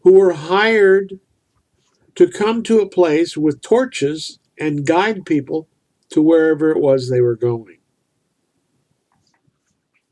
who 0.00 0.12
were 0.12 0.34
hired 0.34 1.20
to 2.14 2.28
come 2.28 2.62
to 2.62 2.80
a 2.80 2.88
place 2.88 3.36
with 3.36 3.60
torches 3.60 4.38
and 4.58 4.86
guide 4.86 5.24
people 5.24 5.68
to 6.10 6.22
wherever 6.22 6.70
it 6.70 6.80
was 6.80 7.08
they 7.08 7.20
were 7.20 7.36
going. 7.36 7.78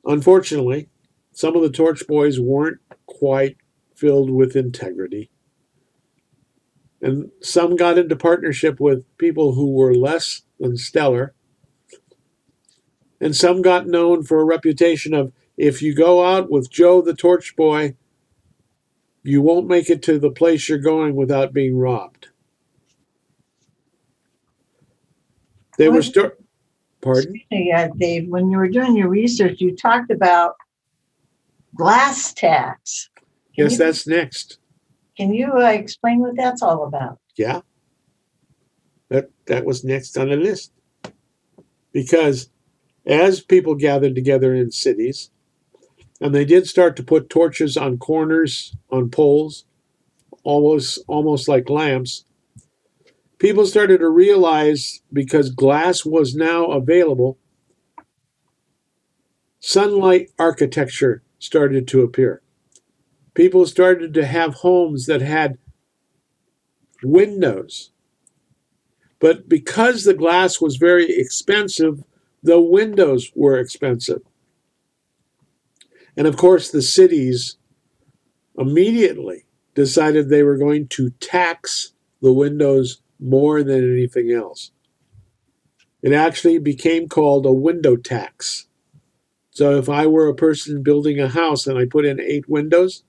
Unfortunately, 0.05 0.89
some 1.33 1.55
of 1.55 1.63
the 1.63 1.71
torch 1.71 2.07
boys 2.07 2.41
weren't 2.41 2.81
quite 3.07 3.57
filled 3.95 4.31
with 4.31 4.57
integrity. 4.57 5.31
And 7.01 7.31
some 7.41 7.77
got 7.77 7.99
into 7.99 8.17
partnership 8.17 8.81
with 8.81 9.05
people 9.19 9.55
who 9.55 9.73
were 9.73 9.95
less 9.95 10.43
than 10.59 10.77
stellar. 10.77 11.35
And 13.23 13.37
some 13.37 13.63
got 13.63 13.87
known 13.87 14.25
for 14.25 14.41
a 14.41 14.45
reputation 14.45 15.15
of 15.15 15.33
if 15.57 15.81
you 15.81 15.95
go 15.95 16.27
out 16.27 16.51
with 16.51 16.71
Joe 16.71 17.01
the 17.01 17.15
torch 17.15 17.55
boy, 17.55 17.95
you 19.23 19.41
won't 19.41 19.69
make 19.69 19.89
it 19.89 20.03
to 20.03 20.19
the 20.19 20.33
place 20.33 20.69
you're 20.69 20.79
going 20.79 21.15
without 21.15 21.53
being 21.53 21.79
robbed. 21.79 22.29
They 25.79 25.89
were 25.89 26.03
still. 26.03 26.33
Pardon? 27.01 27.33
Me, 27.33 27.47
Yeah, 27.51 27.89
Dave, 27.97 28.29
when 28.29 28.51
you 28.51 28.59
were 28.59 28.69
doing 28.69 28.97
your 28.97 29.09
research, 29.09 29.61
you 29.61 29.75
talked 29.77 30.11
about 30.11 30.55
glass 31.77 32.33
tax. 32.35 33.09
Can 33.55 33.65
Yes, 33.65 33.73
you- 33.73 33.79
that's 33.79 34.07
next. 34.07 34.59
Can 35.17 35.33
you 35.33 35.53
uh, 35.53 35.69
explain 35.71 36.21
what 36.21 36.37
that's 36.37 36.63
all 36.63 36.85
about? 36.87 37.19
Yeah. 37.37 37.61
That 39.11 39.31
that 39.47 39.65
was 39.65 39.85
next 39.85 40.17
on 40.19 40.31
the 40.31 40.37
list. 40.37 40.73
Because 41.93 42.49
as 43.07 43.41
people 43.41 43.75
gathered 43.75 44.15
together 44.15 44.55
in 44.55 44.71
cities, 44.71 45.31
and 46.21 46.35
they 46.35 46.45
did 46.45 46.67
start 46.67 46.97
to 46.97 47.03
put 47.03 47.29
torches 47.31 47.77
on 47.77 47.99
corners, 47.99 48.77
on 48.91 49.11
poles, 49.11 49.65
almost 50.45 50.99
almost 51.09 51.49
like 51.49 51.69
lamps. 51.71 52.25
People 53.39 53.67
started 53.67 53.99
to 53.99 54.09
realize 54.09 55.03
because 55.13 55.51
glass 55.51 56.05
was 56.05 56.35
now 56.35 56.67
available, 56.67 57.39
sunlight 59.59 60.31
architecture 60.39 61.23
started 61.39 61.89
to 61.89 62.03
appear. 62.03 62.41
People 63.35 63.67
started 63.67 64.15
to 64.15 64.27
have 64.27 64.55
homes 64.55 65.07
that 65.07 65.23
had 65.23 65.59
windows. 67.03 67.91
But 69.19 69.49
because 69.49 70.05
the 70.05 70.15
glass 70.15 70.61
was 70.61 70.77
very 70.77 71.11
expensive, 71.11 72.05
the 72.43 72.61
windows 72.61 73.31
were 73.35 73.59
expensive. 73.59 74.23
And 76.17 76.27
of 76.27 76.37
course, 76.37 76.71
the 76.71 76.83
cities 76.83 77.57
immediately 78.59 79.47
decided 79.75 80.29
they 80.29 80.43
were 80.43 80.59
going 80.59 80.89
to 80.89 81.11
tax 81.21 81.93
the 82.21 82.33
windows 82.33 83.01
more 83.19 83.63
than 83.63 83.91
anything 83.91 84.31
else. 84.31 84.73
It 86.03 86.13
actually 86.13 86.59
became 86.59 87.09
called 87.09 87.47
a 87.47 87.53
window 87.53 87.97
tax. 87.97 88.67
So 89.51 89.77
if 89.79 89.89
I 89.89 90.07
were 90.07 90.29
a 90.29 90.35
person 90.35 90.83
building 90.83 91.21
a 91.21 91.29
house 91.29 91.67
and 91.67 91.79
I 91.79 91.85
put 91.85 92.05
in 92.05 92.21
eight 92.21 92.49
windows, 92.49 93.05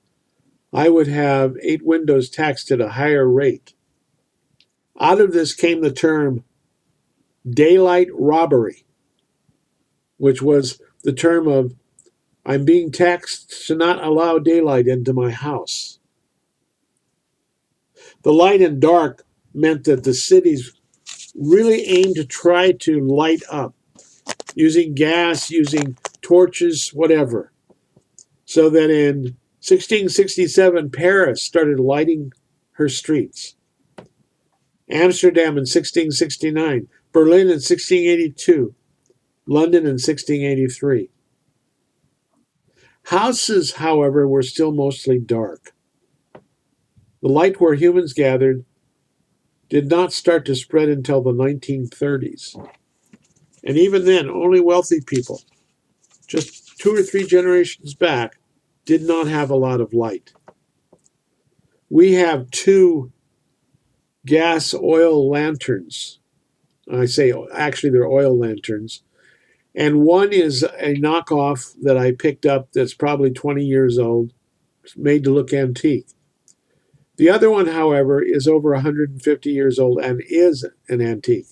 I 0.72 0.90
would 0.90 1.08
have 1.08 1.56
eight 1.62 1.84
windows 1.84 2.30
taxed 2.30 2.72
at 2.72 2.82
a 2.82 2.90
higher 2.90 3.28
rate. 3.28 3.74
Out 5.00 5.20
of 5.20 5.34
this 5.34 5.54
came 5.54 5.82
the 5.82 5.92
term 5.92 6.44
daylight 7.50 8.08
robbery, 8.14 8.86
which 10.24 10.42
was 10.42 10.82
the 11.04 11.12
term 11.12 11.50
of 11.50 11.76
I'm 12.46 12.64
being 12.64 12.94
taxed 12.94 13.68
to 13.68 13.76
not 13.76 14.02
allow 14.02 14.40
daylight 14.40 14.88
into 14.88 15.12
my 15.12 15.32
house. 15.32 16.00
The 18.22 18.32
light 18.32 18.62
and 18.62 18.80
dark 18.80 19.26
meant 19.54 19.84
that 19.84 20.06
the 20.06 20.14
cities 20.14 20.80
really 21.36 21.84
aimed 21.84 22.16
to 22.16 22.24
try 22.24 22.72
to 22.72 23.02
light 23.06 23.44
up 23.52 23.76
using 24.56 24.94
gas, 24.94 25.52
using 25.52 25.98
torches, 26.22 26.94
whatever. 26.94 27.52
So 28.46 28.70
that 28.70 28.90
in 28.90 29.36
1667, 29.60 30.90
Paris 30.92 31.44
started 31.44 31.82
lighting 31.82 32.32
her 32.74 32.88
streets. 32.88 33.58
Amsterdam 34.90 35.58
in 35.58 35.66
1669, 35.68 36.88
Berlin 37.12 37.42
in 37.42 37.60
1682, 37.60 38.74
London 39.46 39.86
in 39.86 39.94
1683. 39.94 41.10
Houses, 43.08 43.74
however, 43.74 44.28
were 44.28 44.44
still 44.44 44.72
mostly 44.72 45.20
dark. 45.20 45.74
The 47.22 47.30
light 47.30 47.60
where 47.60 47.74
humans 47.74 48.14
gathered 48.14 48.66
did 49.70 49.90
not 49.90 50.14
start 50.14 50.46
to 50.46 50.56
spread 50.56 50.90
until 50.90 51.22
the 51.22 51.34
1930s. 51.34 52.70
And 53.64 53.78
even 53.78 54.06
then, 54.06 54.30
only 54.30 54.60
wealthy 54.60 55.02
people, 55.02 55.42
just 56.28 56.78
two 56.78 56.96
or 56.96 57.02
three 57.02 57.26
generations 57.26 57.94
back, 57.94 58.38
did 58.86 59.04
not 59.04 59.28
have 59.28 59.50
a 59.50 59.56
lot 59.56 59.82
of 59.82 59.94
light. 59.94 60.34
We 61.90 62.14
have 62.14 62.52
two 62.52 63.12
gas 64.26 64.74
oil 64.74 65.30
lanterns. 65.30 66.20
I 66.92 67.06
say, 67.06 67.34
actually, 67.54 67.92
they're 67.92 68.08
oil 68.08 68.38
lanterns 68.38 69.04
and 69.76 70.02
one 70.02 70.32
is 70.32 70.64
a 70.64 70.96
knockoff 70.96 71.74
that 71.82 71.98
I 71.98 72.12
picked 72.12 72.46
up 72.46 72.70
that's 72.74 72.94
probably 72.94 73.32
20 73.32 73.66
years 73.66 73.98
old, 73.98 74.34
made 74.96 75.24
to 75.24 75.34
look 75.34 75.54
antique. 75.54 76.08
The 77.18 77.30
other 77.30 77.50
one, 77.50 77.68
however, 77.68 78.22
is 78.22 78.48
over 78.48 78.72
150 78.72 79.50
years 79.50 79.80
old 79.80 80.00
and 80.00 80.22
is 80.28 80.68
an 80.90 81.02
antique. 81.02 81.48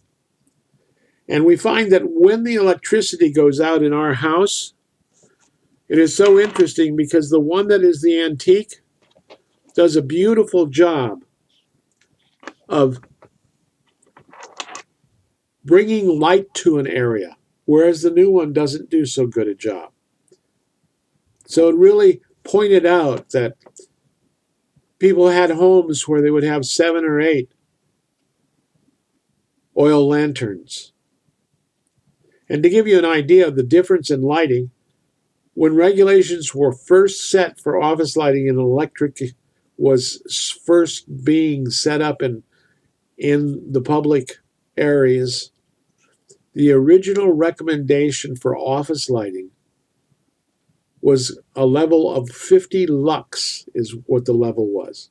And 1.28 1.46
we 1.46 1.56
find 1.56 1.92
that 1.92 2.04
when 2.06 2.44
the 2.44 2.56
electricity 2.56 3.32
goes 3.32 3.60
out 3.60 3.84
in 3.84 3.94
our 3.94 4.16
house, 4.16 4.74
it 5.88 5.98
is 5.98 6.16
so 6.16 6.40
interesting 6.40 6.96
because 6.96 7.30
the 7.30 7.40
one 7.40 7.68
that 7.70 7.84
is 7.84 8.02
the 8.02 8.22
antique 8.22 8.82
does 9.76 9.96
a 9.96 10.02
beautiful 10.02 10.66
job 10.68 11.24
of 12.68 13.00
bringing 15.64 16.20
light 16.20 16.54
to 16.56 16.80
an 16.80 16.88
area 16.88 17.36
whereas 17.66 18.02
the 18.02 18.12
new 18.12 18.32
one 18.32 18.54
doesn't 18.54 18.90
do 18.90 19.06
so 19.06 19.28
good 19.28 19.48
a 19.48 19.56
job. 19.56 19.92
So 21.46 21.70
it 21.70 21.76
really 21.76 22.22
pointed 22.44 22.86
out 22.86 23.30
that 23.32 23.56
people 25.00 25.30
had 25.30 25.52
homes 25.52 26.08
where 26.08 26.22
they 26.22 26.32
would 26.32 26.44
have 26.44 26.66
seven 26.66 27.04
or 27.06 27.20
eight 27.20 27.50
oil 29.78 30.08
lanterns. 30.08 30.94
And 32.50 32.62
to 32.64 32.70
give 32.70 32.88
you 32.88 33.00
an 33.00 33.06
idea 33.06 33.48
of 33.48 33.56
the 33.56 33.64
difference 33.64 34.12
in 34.12 34.22
lighting, 34.22 34.72
when 35.54 35.76
regulations 35.76 36.54
were 36.54 36.72
first 36.74 37.30
set 37.30 37.60
for 37.60 37.82
office 37.82 38.16
lighting 38.16 38.50
and 38.50 38.58
electric 38.58 39.20
was 39.78 40.60
first 40.66 41.24
being 41.24 41.70
set 41.70 42.02
up 42.02 42.22
in 42.22 42.44
in 43.18 43.72
the 43.72 43.82
public 43.82 44.38
areas 44.78 45.51
the 46.54 46.72
original 46.72 47.32
recommendation 47.32 48.36
for 48.36 48.58
office 48.58 49.10
lighting 49.10 49.52
was 51.02 51.40
a 51.56 51.66
level 51.66 52.14
of 52.14 52.30
50 52.30 52.86
lux, 52.88 53.66
is 53.74 53.96
what 54.06 54.26
the 54.26 54.34
level 54.34 54.68
was. 54.68 55.10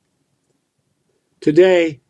Today, 1.41 2.01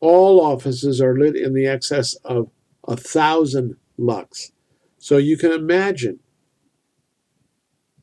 all 0.00 0.40
offices 0.40 1.00
are 1.00 1.18
lit 1.18 1.36
in 1.36 1.54
the 1.54 1.66
excess 1.66 2.14
of 2.24 2.50
a 2.86 2.96
thousand 2.96 3.76
lux. 3.96 4.52
So 4.98 5.16
you 5.16 5.36
can 5.36 5.52
imagine 5.52 6.18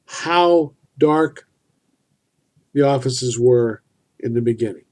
how 0.08 0.74
dark 0.98 1.48
the 2.74 2.82
offices 2.82 3.40
were 3.40 3.84
in 4.20 4.34
the 4.34 4.42
beginning. 4.42 4.86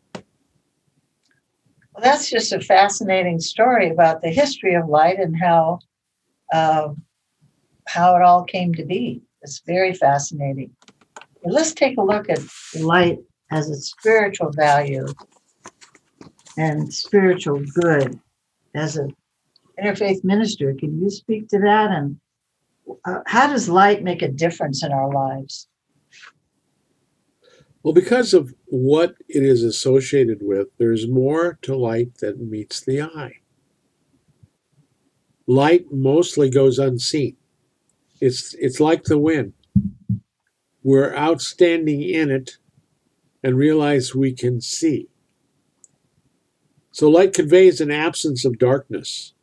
That's 2.02 2.30
just 2.30 2.52
a 2.54 2.60
fascinating 2.60 3.40
story 3.40 3.90
about 3.90 4.22
the 4.22 4.30
history 4.30 4.76
of 4.76 4.88
light 4.88 5.20
and 5.20 5.36
how 5.38 5.80
uh, 6.54 6.90
how 7.88 8.16
it 8.16 8.22
all 8.22 8.44
came 8.44 8.74
to 8.76 8.86
be. 8.86 9.22
It's 9.42 9.62
very 9.66 9.94
fascinating. 9.94 10.76
But 11.16 11.54
let's 11.54 11.74
take 11.74 11.98
a 11.98 12.04
look 12.04 12.30
at 12.30 12.40
light 12.80 13.20
as 13.52 13.70
a 13.70 13.76
spiritual 13.76 14.52
value 14.52 15.06
and 16.58 16.94
spiritual 16.94 17.64
good. 17.82 18.20
As 18.76 18.98
an 18.98 19.16
interfaith 19.82 20.24
minister, 20.24 20.74
can 20.74 21.02
you 21.02 21.10
speak 21.10 21.48
to 21.50 21.60
that? 21.60 21.92
And 21.92 22.20
uh, 23.06 23.22
how 23.26 23.48
does 23.48 23.70
light 23.70 24.04
make 24.04 24.22
a 24.22 24.28
difference 24.28 24.84
in 24.84 24.92
our 24.92 25.12
lives? 25.12 25.68
Well, 27.84 27.94
because 27.94 28.34
of 28.34 28.54
what 28.65 29.15
it 29.30 29.44
is 29.44 29.63
associated 29.63 30.39
with, 30.42 30.68
there's 30.78 31.08
more 31.08 31.58
to 31.62 31.76
light 31.76 32.18
than 32.18 32.50
meets 32.50 32.82
the 32.82 33.02
eye. 33.02 33.36
Light 35.48 35.86
mostly 35.92 36.50
goes 36.50 36.78
unseen. 36.78 37.38
It's, 38.20 38.54
it's 38.56 38.80
like 38.80 39.06
the 39.06 39.18
wind. 39.18 39.54
We're 40.84 41.15
outstanding 41.15 42.02
in 42.02 42.30
it 42.30 42.58
and 43.44 43.58
realize 43.58 44.13
we 44.13 44.34
can 44.34 44.62
see. 44.62 45.08
So, 46.92 47.10
light 47.10 47.34
conveys 47.34 47.80
an 47.80 47.92
absence 47.92 48.44
of 48.44 48.60
darkness. 48.60 49.34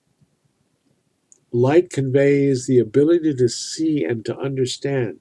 Light 1.53 1.88
conveys 1.90 2.66
the 2.66 2.79
ability 2.79 3.35
to 3.35 3.49
see 3.49 4.05
and 4.05 4.25
to 4.27 4.37
understand. 4.37 5.20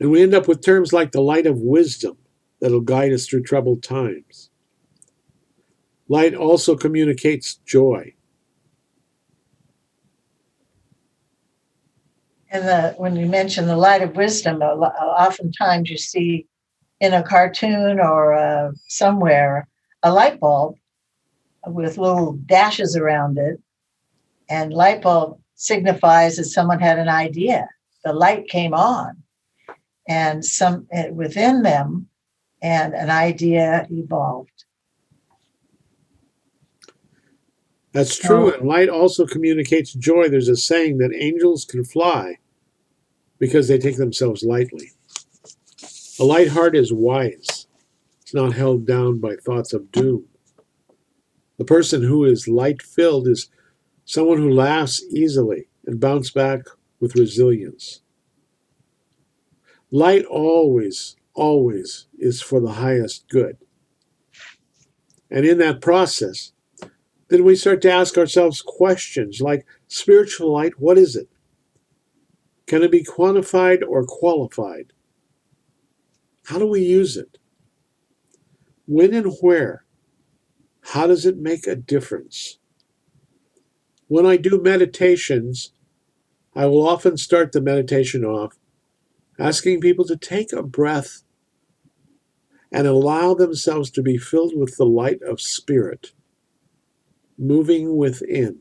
And 0.00 0.10
we 0.10 0.22
end 0.22 0.34
up 0.34 0.48
with 0.48 0.62
terms 0.62 0.94
like 0.94 1.12
the 1.12 1.20
light 1.20 1.46
of 1.46 1.58
wisdom 1.58 2.16
that'll 2.60 2.80
guide 2.80 3.12
us 3.12 3.26
through 3.26 3.42
troubled 3.42 3.82
times. 3.82 4.50
Light 6.08 6.34
also 6.34 6.74
communicates 6.74 7.56
joy. 7.66 8.14
And 12.50 12.66
the, 12.66 12.94
when 12.96 13.14
you 13.14 13.26
mention 13.26 13.66
the 13.66 13.76
light 13.76 14.02
of 14.02 14.16
wisdom, 14.16 14.60
oftentimes 14.60 15.88
you 15.88 15.98
see 15.98 16.48
in 16.98 17.12
a 17.12 17.22
cartoon 17.22 18.00
or 18.00 18.34
uh, 18.34 18.72
somewhere 18.88 19.68
a 20.02 20.12
light 20.12 20.40
bulb 20.40 20.74
with 21.66 21.98
little 21.98 22.32
dashes 22.46 22.96
around 22.96 23.38
it. 23.38 23.60
And 24.48 24.72
light 24.72 25.02
bulb 25.02 25.38
signifies 25.54 26.36
that 26.36 26.46
someone 26.46 26.80
had 26.80 26.98
an 26.98 27.08
idea. 27.08 27.68
The 28.02 28.12
light 28.12 28.48
came 28.48 28.74
on 28.74 29.22
and 30.10 30.44
some 30.44 30.86
eh, 30.92 31.08
within 31.10 31.62
them 31.62 32.06
and 32.60 32.92
an 32.92 33.08
idea 33.08 33.86
evolved 33.90 34.64
That's 37.92 38.16
true. 38.16 38.52
Oh. 38.52 38.56
And 38.56 38.68
light 38.68 38.88
also 38.88 39.26
communicates 39.26 39.92
joy. 39.92 40.28
There's 40.28 40.48
a 40.48 40.56
saying 40.56 40.98
that 40.98 41.14
angels 41.14 41.64
can 41.64 41.84
fly 41.84 42.38
because 43.38 43.68
they 43.68 43.78
take 43.78 43.96
themselves 43.96 44.44
lightly. 44.44 44.92
A 46.20 46.24
light 46.24 46.48
heart 46.48 46.76
is 46.76 46.92
wise, 46.92 47.66
it's 48.20 48.34
not 48.34 48.52
held 48.52 48.86
down 48.86 49.18
by 49.18 49.36
thoughts 49.36 49.72
of 49.72 49.90
doom. 49.90 50.26
The 51.56 51.64
person 51.64 52.02
who 52.02 52.24
is 52.24 52.46
light 52.46 52.82
filled 52.82 53.26
is 53.26 53.48
someone 54.04 54.38
who 54.38 54.50
laughs 54.50 55.02
easily 55.10 55.66
and 55.86 55.98
bounce 55.98 56.30
back 56.30 56.60
with 57.00 57.16
resilience. 57.16 57.99
Light 59.90 60.24
always, 60.24 61.16
always 61.34 62.06
is 62.18 62.40
for 62.40 62.60
the 62.60 62.72
highest 62.72 63.28
good. 63.28 63.56
And 65.30 65.44
in 65.44 65.58
that 65.58 65.80
process, 65.80 66.52
then 67.28 67.44
we 67.44 67.56
start 67.56 67.82
to 67.82 67.90
ask 67.90 68.16
ourselves 68.16 68.62
questions 68.62 69.40
like 69.40 69.66
spiritual 69.88 70.52
light, 70.52 70.78
what 70.78 70.98
is 70.98 71.16
it? 71.16 71.28
Can 72.66 72.82
it 72.82 72.92
be 72.92 73.04
quantified 73.04 73.82
or 73.86 74.04
qualified? 74.04 74.92
How 76.46 76.58
do 76.58 76.66
we 76.66 76.82
use 76.82 77.16
it? 77.16 77.38
When 78.86 79.12
and 79.12 79.32
where? 79.40 79.84
How 80.82 81.08
does 81.08 81.26
it 81.26 81.36
make 81.36 81.66
a 81.66 81.76
difference? 81.76 82.58
When 84.06 84.26
I 84.26 84.36
do 84.36 84.60
meditations, 84.60 85.72
I 86.54 86.66
will 86.66 86.88
often 86.88 87.16
start 87.16 87.52
the 87.52 87.60
meditation 87.60 88.24
off 88.24 88.59
asking 89.40 89.80
people 89.80 90.04
to 90.06 90.16
take 90.16 90.52
a 90.52 90.62
breath 90.62 91.22
and 92.72 92.86
allow 92.86 93.34
themselves 93.34 93.90
to 93.92 94.02
be 94.02 94.18
filled 94.18 94.52
with 94.56 94.76
the 94.76 94.86
light 94.86 95.22
of 95.22 95.40
spirit 95.40 96.12
moving 97.38 97.96
within. 97.96 98.60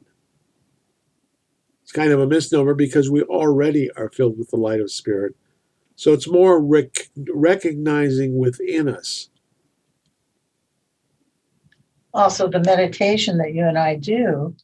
It's 1.83 1.91
kind 1.91 2.11
of 2.11 2.19
a 2.19 2.27
misnomer 2.27 2.73
because 2.73 3.09
we 3.09 3.23
already 3.23 3.91
are 3.97 4.09
filled 4.09 4.37
with 4.37 4.49
the 4.51 4.57
light 4.57 4.79
of 4.79 4.91
spirit. 4.91 5.35
So 5.95 6.13
it's 6.13 6.29
more 6.29 6.61
rec- 6.63 7.09
recognizing 7.33 8.37
within 8.37 8.87
us. 8.87 9.29
Also, 12.13 12.49
the 12.49 12.61
meditation 12.61 13.37
that 13.37 13.53
you 13.53 13.65
and 13.65 13.77
I 13.77 13.95
do, 13.95 14.55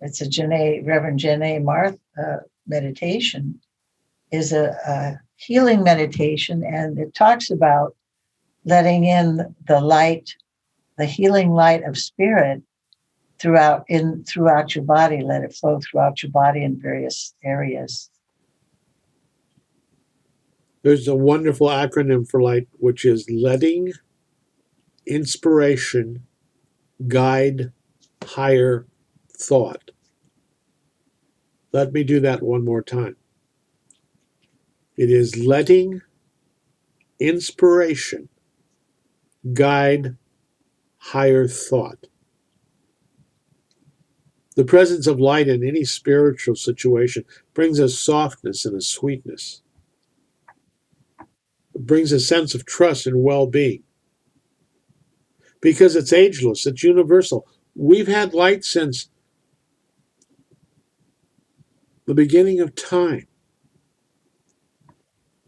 it's 0.00 0.20
a 0.20 0.26
Janae, 0.26 0.86
Reverend 0.86 1.20
Janae 1.20 1.62
Marth 1.62 1.98
uh, 2.22 2.38
meditation, 2.66 3.60
is 4.30 4.52
a, 4.52 4.70
a 4.86 5.20
healing 5.38 5.84
meditation, 5.84 6.64
and 6.64 6.98
it 6.98 7.14
talks 7.14 7.50
about 7.50 7.96
letting 8.64 9.04
in 9.04 9.54
the 9.66 9.80
light, 9.80 10.34
the 10.98 11.06
healing 11.06 11.52
light 11.52 11.84
of 11.84 11.96
spirit 11.96 12.62
throughout 13.38 13.84
in 13.88 14.24
throughout 14.24 14.74
your 14.74 14.84
body. 14.84 15.22
Let 15.22 15.44
it 15.44 15.54
flow 15.54 15.80
throughout 15.80 16.22
your 16.22 16.32
body 16.32 16.64
in 16.64 16.80
various 16.80 17.34
areas. 17.44 18.10
There's 20.82 21.08
a 21.08 21.14
wonderful 21.14 21.68
acronym 21.68 22.28
for 22.28 22.42
light, 22.42 22.68
which 22.72 23.04
is 23.04 23.30
letting 23.30 23.92
inspiration 25.06 26.24
guide 27.06 27.72
higher 28.24 28.86
thought. 29.32 29.92
Let 31.72 31.92
me 31.92 32.02
do 32.02 32.18
that 32.20 32.42
one 32.42 32.64
more 32.64 32.82
time. 32.82 33.17
It 34.98 35.10
is 35.10 35.36
letting 35.36 36.02
inspiration 37.20 38.28
guide 39.54 40.16
higher 40.96 41.46
thought. 41.46 42.08
The 44.56 44.64
presence 44.64 45.06
of 45.06 45.20
light 45.20 45.46
in 45.46 45.62
any 45.62 45.84
spiritual 45.84 46.56
situation 46.56 47.24
brings 47.54 47.78
a 47.78 47.88
softness 47.88 48.64
and 48.64 48.76
a 48.76 48.80
sweetness. 48.80 49.62
It 51.76 51.86
brings 51.86 52.10
a 52.10 52.18
sense 52.18 52.56
of 52.56 52.66
trust 52.66 53.06
and 53.06 53.22
well 53.22 53.46
being. 53.46 53.84
Because 55.60 55.94
it's 55.94 56.12
ageless, 56.12 56.66
it's 56.66 56.82
universal. 56.82 57.46
We've 57.76 58.08
had 58.08 58.34
light 58.34 58.64
since 58.64 59.08
the 62.06 62.14
beginning 62.14 62.58
of 62.58 62.74
time. 62.74 63.28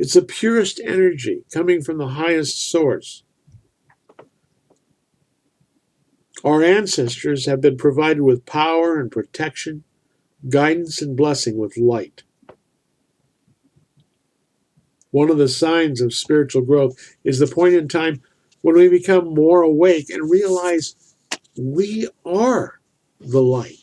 It's 0.01 0.15
the 0.15 0.23
purest 0.23 0.81
energy 0.83 1.45
coming 1.53 1.83
from 1.83 1.99
the 1.99 2.09
highest 2.09 2.71
source. 2.71 3.23
Our 6.43 6.63
ancestors 6.63 7.45
have 7.45 7.61
been 7.61 7.77
provided 7.77 8.23
with 8.23 8.47
power 8.47 8.99
and 8.99 9.13
protection, 9.13 9.85
guidance 10.49 11.03
and 11.03 11.19
blessing 11.19 11.59
with 11.59 11.77
light. 11.77 12.23
One 15.11 15.29
of 15.29 15.37
the 15.37 15.49
signs 15.49 16.01
of 16.01 16.15
spiritual 16.15 16.63
growth 16.63 16.97
is 17.23 17.39
the 17.39 17.47
point 17.47 17.75
in 17.75 17.87
time 17.87 18.23
when 18.63 18.77
we 18.77 18.89
become 18.89 19.35
more 19.35 19.61
awake 19.61 20.09
and 20.09 20.31
realize 20.31 20.97
we 21.59 22.09
are 22.25 22.81
the 23.21 23.43
light. 23.43 23.80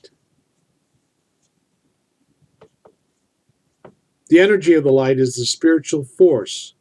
The 4.29 4.39
energy 4.39 4.73
of 4.73 4.83
the 4.83 4.91
light 4.91 5.19
is 5.19 5.35
the 5.35 5.45
spiritual 5.45 6.03
force 6.03 6.75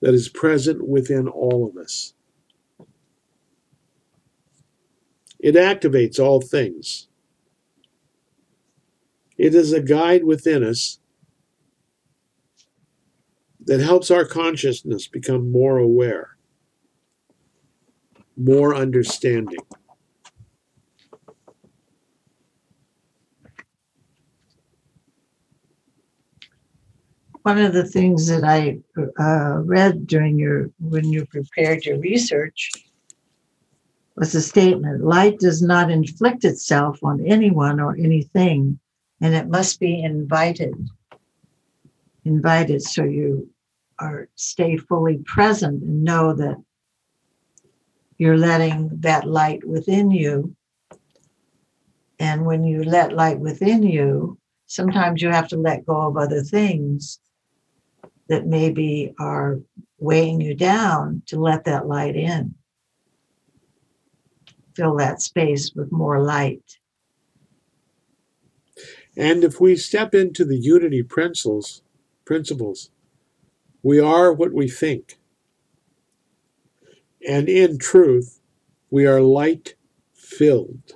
that 0.00 0.14
is 0.14 0.28
present 0.28 0.86
within 0.86 1.28
all 1.28 1.66
of 1.66 1.76
us. 1.76 2.14
It 5.38 5.54
activates 5.54 6.18
all 6.18 6.40
things. 6.40 7.08
It 9.36 9.54
is 9.54 9.72
a 9.72 9.80
guide 9.80 10.24
within 10.24 10.64
us 10.64 10.98
that 13.66 13.80
helps 13.80 14.10
our 14.10 14.24
consciousness 14.24 15.06
become 15.06 15.50
more 15.50 15.78
aware, 15.78 16.36
more 18.36 18.74
understanding. 18.74 19.58
One 27.44 27.58
of 27.58 27.74
the 27.74 27.84
things 27.84 28.26
that 28.28 28.42
I 28.42 28.78
uh, 29.20 29.58
read 29.58 30.06
during 30.06 30.38
your 30.38 30.70
when 30.80 31.12
you 31.12 31.26
prepared 31.26 31.84
your 31.84 31.98
research 31.98 32.70
was 34.16 34.34
a 34.34 34.40
statement: 34.40 35.04
"Light 35.04 35.40
does 35.40 35.60
not 35.60 35.90
inflict 35.90 36.46
itself 36.46 37.04
on 37.04 37.26
anyone 37.26 37.80
or 37.80 37.96
anything, 37.96 38.78
and 39.20 39.34
it 39.34 39.48
must 39.48 39.78
be 39.78 40.02
invited." 40.02 40.72
Invited, 42.24 42.80
so 42.80 43.04
you 43.04 43.50
are 43.98 44.30
stay 44.36 44.78
fully 44.78 45.18
present 45.26 45.82
and 45.82 46.02
know 46.02 46.32
that 46.32 46.56
you're 48.16 48.38
letting 48.38 48.88
that 49.00 49.28
light 49.28 49.62
within 49.68 50.10
you. 50.10 50.56
And 52.18 52.46
when 52.46 52.64
you 52.64 52.84
let 52.84 53.12
light 53.12 53.38
within 53.38 53.82
you, 53.82 54.38
sometimes 54.64 55.20
you 55.20 55.28
have 55.28 55.48
to 55.48 55.58
let 55.58 55.84
go 55.84 56.00
of 56.00 56.16
other 56.16 56.40
things 56.40 57.20
that 58.28 58.46
maybe 58.46 59.14
are 59.18 59.60
weighing 59.98 60.40
you 60.40 60.54
down 60.54 61.22
to 61.26 61.38
let 61.40 61.64
that 61.64 61.86
light 61.86 62.16
in. 62.16 62.54
Fill 64.74 64.96
that 64.96 65.22
space 65.22 65.72
with 65.74 65.92
more 65.92 66.22
light. 66.22 66.78
And 69.16 69.44
if 69.44 69.60
we 69.60 69.76
step 69.76 70.14
into 70.14 70.44
the 70.44 70.56
unity 70.56 71.02
principles, 71.02 71.82
principles, 72.24 72.90
we 73.82 74.00
are 74.00 74.32
what 74.32 74.52
we 74.52 74.68
think. 74.68 75.18
And 77.26 77.48
in 77.48 77.78
truth, 77.78 78.40
we 78.90 79.06
are 79.06 79.20
light 79.20 79.74
filled. 80.14 80.94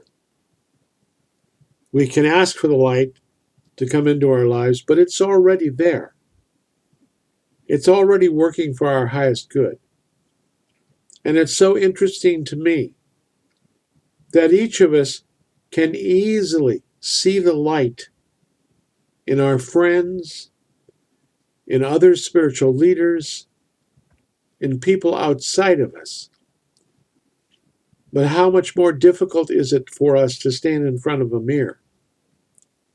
We 1.92 2.06
can 2.06 2.26
ask 2.26 2.56
for 2.56 2.68
the 2.68 2.76
light 2.76 3.12
to 3.76 3.88
come 3.88 4.08
into 4.08 4.30
our 4.30 4.46
lives, 4.46 4.82
but 4.82 4.98
it's 4.98 5.20
already 5.20 5.68
there. 5.68 6.14
It's 7.68 7.86
already 7.86 8.30
working 8.30 8.72
for 8.72 8.88
our 8.88 9.08
highest 9.08 9.50
good. 9.50 9.78
And 11.24 11.36
it's 11.36 11.54
so 11.54 11.76
interesting 11.76 12.44
to 12.46 12.56
me 12.56 12.94
that 14.32 14.52
each 14.52 14.80
of 14.80 14.94
us 14.94 15.22
can 15.70 15.94
easily 15.94 16.82
see 17.00 17.38
the 17.38 17.52
light 17.52 18.08
in 19.26 19.38
our 19.38 19.58
friends, 19.58 20.50
in 21.66 21.84
other 21.84 22.16
spiritual 22.16 22.74
leaders, 22.74 23.46
in 24.58 24.80
people 24.80 25.14
outside 25.14 25.80
of 25.80 25.94
us. 25.94 26.30
But 28.10 28.28
how 28.28 28.48
much 28.48 28.74
more 28.74 28.92
difficult 28.92 29.50
is 29.50 29.74
it 29.74 29.90
for 29.90 30.16
us 30.16 30.38
to 30.38 30.50
stand 30.50 30.86
in 30.86 30.98
front 30.98 31.20
of 31.20 31.32
a 31.34 31.40
mirror 31.40 31.80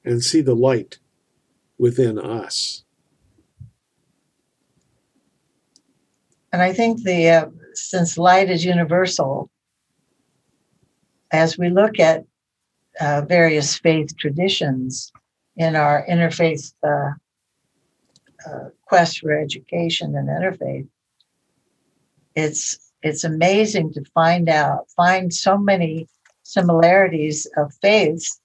and 0.04 0.24
see 0.24 0.42
the 0.42 0.56
light 0.56 0.98
within 1.78 2.18
us? 2.18 2.84
And 6.54 6.62
I 6.62 6.72
think 6.72 7.02
the 7.02 7.30
uh, 7.30 7.46
since 7.74 8.16
light 8.16 8.50
is 8.52 8.64
universal, 8.64 9.50
as 11.32 11.58
we 11.58 11.72
look 11.72 12.00
at 12.00 12.26
uh, 13.02 13.24
various 13.28 13.76
faith 13.76 14.16
traditions 14.18 15.12
in 15.58 15.76
our 15.76 16.06
interfaith 16.08 16.72
uh, 16.84 17.14
uh, 18.48 18.70
quest 18.86 19.20
for 19.20 19.32
education 19.32 20.16
and 20.16 20.30
interfaith. 20.30 20.88
It's 22.36 22.92
it's 23.02 23.24
amazing 23.24 23.94
to 23.94 24.06
find 24.14 24.48
out 24.48 24.90
find 24.96 25.34
so 25.34 25.58
many 25.58 26.08
similarities 26.44 27.48
of 27.58 27.74
faiths 27.82 28.40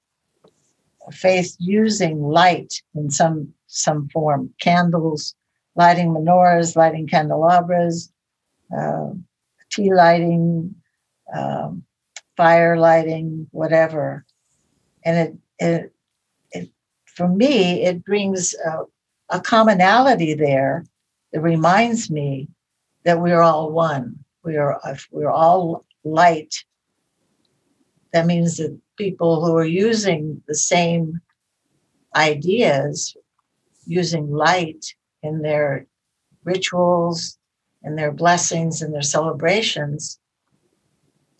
faith 1.12 1.56
using 1.58 2.22
light 2.22 2.82
in 2.94 3.10
some 3.10 3.52
some 3.66 4.08
form 4.08 4.52
candles 4.60 5.34
lighting 5.78 6.08
menorahs 6.10 6.76
lighting 6.76 7.06
candelabras 7.06 8.12
uh, 8.76 9.10
tea 9.70 9.92
lighting 9.94 10.74
um, 11.34 11.82
fire 12.36 12.76
lighting 12.76 13.46
whatever. 13.52 14.24
And 15.04 15.16
it 15.16 15.36
it, 15.58 15.92
it 16.50 16.70
for 17.06 17.28
me 17.28 17.84
it 17.84 18.04
brings 18.04 18.54
a, 18.54 18.84
a 19.30 19.40
commonality 19.40 20.34
there 20.34 20.84
that 21.32 21.40
reminds 21.40 22.10
me 22.10 22.48
that 23.04 23.20
we 23.20 23.32
are 23.32 23.42
all 23.42 23.70
one. 23.70 24.18
We 24.44 24.56
are 24.56 24.80
we're 25.10 25.30
all 25.30 25.86
light 26.04 26.64
that 28.12 28.26
means 28.26 28.56
that 28.56 28.78
people 28.96 29.44
who 29.44 29.56
are 29.56 29.64
using 29.64 30.42
the 30.48 30.54
same 30.54 31.20
ideas, 32.16 33.16
using 33.86 34.30
light 34.30 34.94
in 35.22 35.42
their 35.42 35.86
rituals 36.44 37.38
and 37.82 37.98
their 37.98 38.12
blessings 38.12 38.82
and 38.82 38.92
their 38.94 39.02
celebrations, 39.02 40.18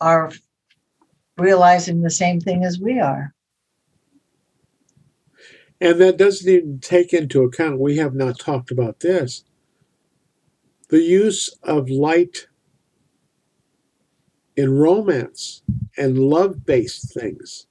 are 0.01 0.31
realizing 1.37 2.01
the 2.01 2.09
same 2.09 2.39
thing 2.39 2.63
as 2.63 2.79
we 2.79 2.99
are. 2.99 3.33
And 5.81 5.99
that 6.01 6.17
doesn't 6.17 6.51
even 6.51 6.79
take 6.79 7.13
into 7.13 7.43
account, 7.43 7.79
we 7.79 7.97
have 7.97 8.13
not 8.13 8.39
talked 8.39 8.71
about 8.71 8.99
this, 8.99 9.43
the 10.89 11.01
use 11.01 11.55
of 11.63 11.89
light 11.89 12.47
in 14.57 14.77
romance 14.77 15.61
and 15.97 16.19
love 16.19 16.65
based 16.65 17.13
things. 17.13 17.67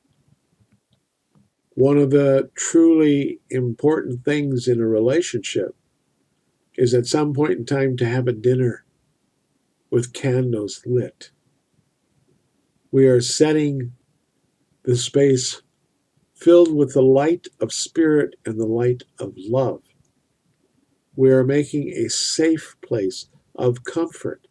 One 1.74 1.98
of 1.98 2.10
the 2.10 2.50
truly 2.54 3.40
important 3.50 4.24
things 4.24 4.66
in 4.66 4.80
a 4.80 4.86
relationship 4.86 5.76
is 6.78 6.94
at 6.94 7.06
some 7.06 7.34
point 7.34 7.58
in 7.58 7.66
time 7.66 7.96
to 7.96 8.06
have 8.06 8.28
a 8.28 8.32
dinner 8.32 8.84
with 9.90 10.12
candles 10.12 10.80
lit. 10.86 11.30
We 12.92 13.06
are 13.08 13.20
setting 13.20 13.92
the 14.84 14.96
space 14.96 15.60
filled 16.34 16.72
with 16.72 16.94
the 16.94 17.02
light 17.02 17.48
of 17.60 17.72
spirit 17.72 18.36
and 18.46 18.60
the 18.60 18.66
light 18.66 19.02
of 19.18 19.32
love. 19.36 19.82
We 21.16 21.32
are 21.32 21.42
making 21.42 21.88
a 21.88 22.08
safe 22.08 22.76
place 22.80 23.26
of 23.56 23.82
comfort 23.82 24.46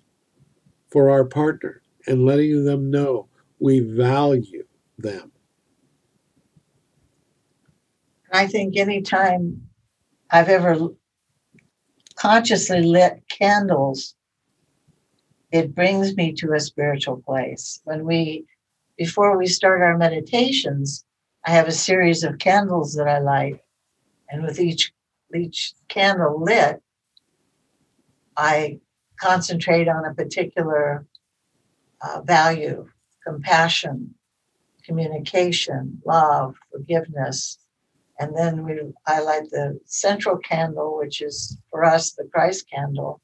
for 0.90 1.10
our 1.10 1.24
partner 1.24 1.82
and 2.06 2.26
letting 2.26 2.66
them 2.66 2.92
know 2.92 3.30
we 3.58 3.80
value 3.80 4.66
them. 4.98 5.32
I 8.34 8.48
think 8.48 8.76
anytime 8.76 9.70
I've 10.30 10.50
ever 10.50 10.90
consciously 12.18 12.82
lit 12.82 13.24
candles, 13.30 14.16
it 15.52 15.74
brings 15.74 16.16
me 16.16 16.34
to 16.34 16.54
a 16.54 16.60
spiritual 16.60 17.18
place. 17.18 17.80
When 17.86 18.06
we, 18.06 18.46
before 18.98 19.38
we 19.38 19.48
start 19.48 19.82
our 19.82 19.98
meditations, 19.98 21.06
I 21.46 21.52
have 21.52 21.68
a 21.68 21.72
series 21.72 22.24
of 22.24 22.40
candles 22.40 22.96
that 22.96 23.08
I 23.08 23.20
light, 23.20 23.62
and 24.30 24.44
with 24.44 24.60
each 24.60 24.92
each 25.36 25.74
candle 25.88 26.42
lit, 26.42 26.82
I 28.36 28.80
concentrate 29.20 29.88
on 29.88 30.06
a 30.06 30.14
particular 30.14 31.06
uh, 32.02 32.22
value, 32.22 32.88
compassion, 33.26 34.16
communication, 34.84 36.02
love, 36.06 36.56
forgiveness. 36.72 37.60
And 38.20 38.36
then 38.36 38.64
we 38.64 38.80
highlight 39.06 39.50
the 39.52 39.80
central 39.86 40.38
candle, 40.38 40.98
which 40.98 41.22
is 41.22 41.58
for 41.70 41.86
us 41.86 42.14
the 42.14 42.26
Christ 42.34 42.70
candle. 42.70 43.22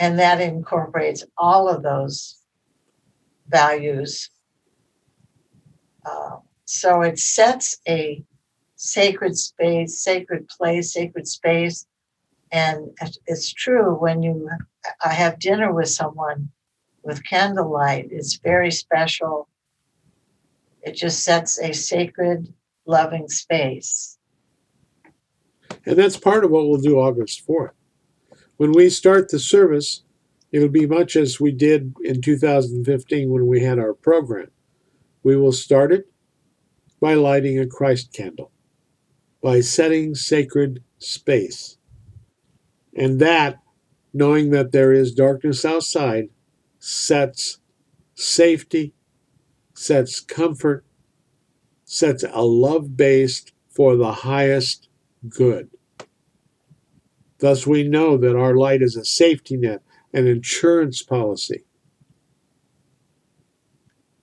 And 0.00 0.18
that 0.18 0.40
incorporates 0.40 1.24
all 1.36 1.68
of 1.68 1.82
those 1.82 2.38
values. 3.48 4.30
Uh, 6.04 6.36
so 6.64 7.02
it 7.02 7.18
sets 7.18 7.78
a 7.88 8.22
sacred 8.76 9.36
space, 9.36 10.00
sacred 10.00 10.48
place, 10.48 10.92
sacred 10.92 11.26
space. 11.26 11.86
And 12.50 12.90
it's 13.26 13.52
true 13.52 13.94
when 13.94 14.22
you 14.22 14.48
I 15.04 15.12
have 15.12 15.38
dinner 15.38 15.72
with 15.72 15.88
someone 15.88 16.50
with 17.02 17.24
candlelight. 17.24 18.08
It's 18.10 18.36
very 18.36 18.70
special. 18.70 19.48
It 20.82 20.92
just 20.92 21.24
sets 21.24 21.58
a 21.58 21.72
sacred, 21.72 22.52
loving 22.88 23.28
space. 23.28 24.18
And 25.86 25.96
that's 25.96 26.16
part 26.16 26.44
of 26.44 26.50
what 26.50 26.66
we'll 26.66 26.80
do 26.80 26.98
August 26.98 27.46
4th. 27.46 27.70
When 28.56 28.72
we 28.72 28.90
start 28.90 29.28
the 29.28 29.38
service, 29.38 30.02
it'll 30.50 30.68
be 30.68 30.86
much 30.86 31.14
as 31.14 31.38
we 31.38 31.52
did 31.52 31.94
in 32.02 32.20
2015 32.20 33.30
when 33.30 33.46
we 33.46 33.62
had 33.62 33.78
our 33.78 33.94
program. 33.94 34.50
We 35.22 35.36
will 35.36 35.52
start 35.52 35.92
it 35.92 36.10
by 37.00 37.14
lighting 37.14 37.58
a 37.58 37.66
Christ 37.66 38.12
candle, 38.12 38.50
by 39.42 39.60
setting 39.60 40.14
sacred 40.14 40.82
space. 40.98 41.76
And 42.96 43.20
that, 43.20 43.58
knowing 44.12 44.50
that 44.50 44.72
there 44.72 44.92
is 44.92 45.12
darkness 45.12 45.64
outside, 45.64 46.30
sets 46.80 47.58
safety, 48.14 48.94
sets 49.74 50.20
comfort, 50.20 50.84
sets 51.88 52.22
a 52.22 52.44
love 52.44 52.96
based 52.96 53.52
for 53.70 53.96
the 53.96 54.12
highest 54.12 54.88
good. 55.26 55.70
Thus, 57.38 57.66
we 57.66 57.82
know 57.82 58.18
that 58.18 58.36
our 58.36 58.54
light 58.54 58.82
is 58.82 58.94
a 58.94 59.04
safety 59.04 59.56
net, 59.56 59.80
an 60.12 60.26
insurance 60.26 61.02
policy. 61.02 61.64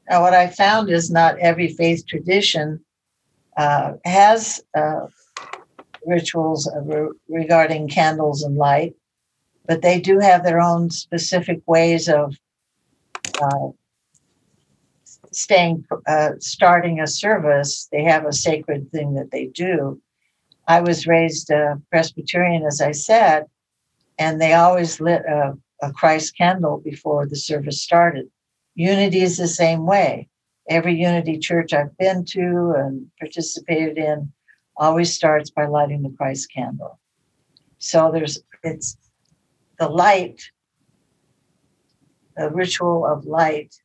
Now, 0.07 0.21
what 0.21 0.35
I 0.35 0.47
found 0.47 0.91
is 0.91 1.09
not 1.09 1.39
every 1.39 1.69
faith 1.69 2.05
tradition 2.05 2.81
uh, 3.57 3.93
has 4.05 4.61
uh, 4.77 5.07
rituals 6.05 6.69
re- 6.83 7.09
regarding 7.27 7.87
candles 7.87 8.43
and 8.43 8.55
light, 8.57 8.93
but 9.65 9.81
they 9.81 9.99
do 9.99 10.19
have 10.19 10.43
their 10.43 10.61
own 10.61 10.91
specific 10.91 11.61
ways 11.65 12.07
of 12.09 12.37
uh, 13.41 13.69
staying, 15.35 15.85
uh, 16.07 16.31
starting 16.39 16.99
a 16.99 17.07
service, 17.07 17.87
they 17.91 18.03
have 18.03 18.25
a 18.25 18.33
sacred 18.33 18.91
thing 18.91 19.15
that 19.15 19.31
they 19.31 19.47
do. 19.47 20.01
I 20.67 20.81
was 20.81 21.07
raised 21.07 21.51
uh, 21.51 21.75
Presbyterian, 21.91 22.63
as 22.65 22.81
I 22.81 22.91
said, 22.91 23.45
and 24.17 24.41
they 24.41 24.53
always 24.53 24.99
lit 24.99 25.23
a, 25.25 25.53
a 25.81 25.91
Christ 25.91 26.37
candle 26.37 26.81
before 26.83 27.27
the 27.27 27.35
service 27.35 27.81
started. 27.81 28.29
Unity 28.75 29.21
is 29.21 29.37
the 29.37 29.47
same 29.47 29.85
way. 29.85 30.27
Every 30.69 30.95
Unity 30.95 31.37
church 31.37 31.73
I've 31.73 31.95
been 31.97 32.25
to 32.25 32.73
and 32.77 33.07
participated 33.19 33.97
in 33.97 34.31
always 34.77 35.13
starts 35.13 35.49
by 35.49 35.67
lighting 35.67 36.01
the 36.01 36.15
Christ 36.17 36.51
candle. 36.51 36.99
So 37.77 38.09
there's 38.11 38.41
it's 38.63 38.97
the 39.77 39.87
light 39.87 40.41
the 42.35 42.49
ritual 42.49 43.05
of 43.05 43.25
light 43.25 43.75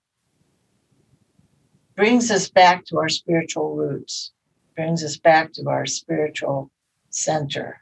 brings 2.01 2.31
us 2.31 2.49
back 2.49 2.83
to 2.87 2.97
our 2.97 3.11
spiritual 3.11 3.77
roots, 3.77 4.33
brings 4.75 5.05
us 5.05 5.19
back 5.19 5.53
to 5.53 5.69
our 5.69 5.85
spiritual 5.85 6.71
center. 7.11 7.79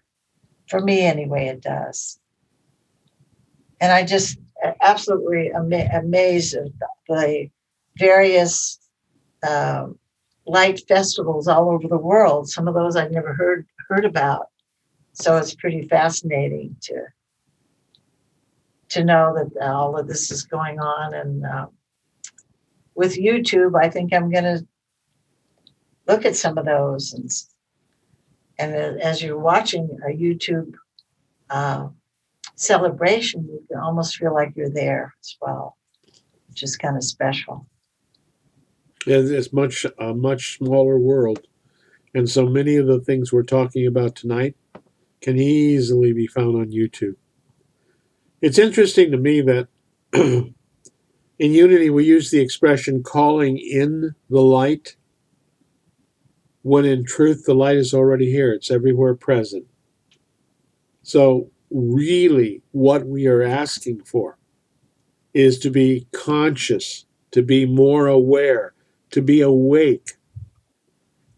For 0.68 0.80
me, 0.80 1.02
anyway, 1.02 1.46
it 1.46 1.60
does. 1.60 2.18
And 3.80 3.92
I 3.92 4.04
just 4.04 4.40
absolutely 4.80 5.52
ama- 5.54 5.88
amazed 5.94 6.56
at 6.56 6.66
the 7.06 7.48
various 7.96 8.80
um, 9.48 9.96
light 10.48 10.80
festivals 10.88 11.46
all 11.46 11.70
over 11.70 11.86
the 11.86 11.96
world. 11.96 12.50
Some 12.50 12.66
of 12.66 12.74
those 12.74 12.96
I've 12.96 13.12
never 13.12 13.34
heard 13.34 13.68
heard 13.88 14.04
about. 14.04 14.48
So 15.12 15.36
it's 15.36 15.54
pretty 15.54 15.86
fascinating 15.86 16.74
to 16.80 17.04
to 18.88 19.04
know 19.04 19.32
that 19.36 19.64
all 19.64 19.96
of 19.96 20.08
this 20.08 20.32
is 20.32 20.42
going 20.42 20.80
on. 20.80 21.14
And 21.14 21.46
um, 21.46 21.68
with 22.98 23.16
YouTube, 23.16 23.80
I 23.80 23.88
think 23.88 24.12
I'm 24.12 24.28
going 24.28 24.42
to 24.42 24.66
look 26.08 26.24
at 26.24 26.34
some 26.34 26.58
of 26.58 26.66
those. 26.66 27.12
And, 27.12 27.30
and 28.58 29.00
as 29.00 29.22
you're 29.22 29.38
watching 29.38 29.88
a 30.04 30.10
YouTube 30.10 30.72
uh, 31.48 31.88
celebration, 32.56 33.46
you 33.48 33.64
can 33.70 33.78
almost 33.78 34.16
feel 34.16 34.34
like 34.34 34.52
you're 34.56 34.68
there 34.68 35.14
as 35.22 35.36
well, 35.40 35.76
which 36.48 36.64
is 36.64 36.76
kind 36.76 36.96
of 36.96 37.04
special. 37.04 37.68
It's 39.06 39.30
it's 39.30 39.52
much 39.52 39.86
a 39.98 40.12
much 40.12 40.58
smaller 40.58 40.98
world, 40.98 41.46
and 42.14 42.28
so 42.28 42.46
many 42.46 42.76
of 42.76 42.88
the 42.88 43.00
things 43.00 43.32
we're 43.32 43.44
talking 43.44 43.86
about 43.86 44.16
tonight 44.16 44.56
can 45.22 45.38
easily 45.38 46.12
be 46.12 46.26
found 46.26 46.56
on 46.56 46.72
YouTube. 46.72 47.14
It's 48.42 48.58
interesting 48.58 49.12
to 49.12 49.16
me 49.16 49.40
that 49.42 49.68
in 51.38 51.52
Unity 51.52 51.90
we 51.90 52.04
use 52.04 52.30
the 52.30 52.40
expression 52.40 53.02
"calling 53.02 53.58
in 53.58 54.14
the 54.28 54.40
light," 54.40 54.96
when 56.62 56.84
in 56.84 57.04
truth 57.04 57.44
the 57.44 57.54
light 57.54 57.76
is 57.76 57.94
already 57.94 58.30
here. 58.30 58.52
It's 58.52 58.70
everywhere 58.70 59.14
present. 59.14 59.66
So 61.02 61.50
really, 61.70 62.62
what 62.72 63.06
we 63.06 63.26
are 63.26 63.42
asking 63.42 64.02
for 64.04 64.38
is 65.32 65.58
to 65.60 65.70
be 65.70 66.06
conscious, 66.12 67.06
to 67.30 67.42
be 67.42 67.64
more 67.64 68.08
aware, 68.08 68.74
to 69.10 69.22
be 69.22 69.40
awake 69.40 70.12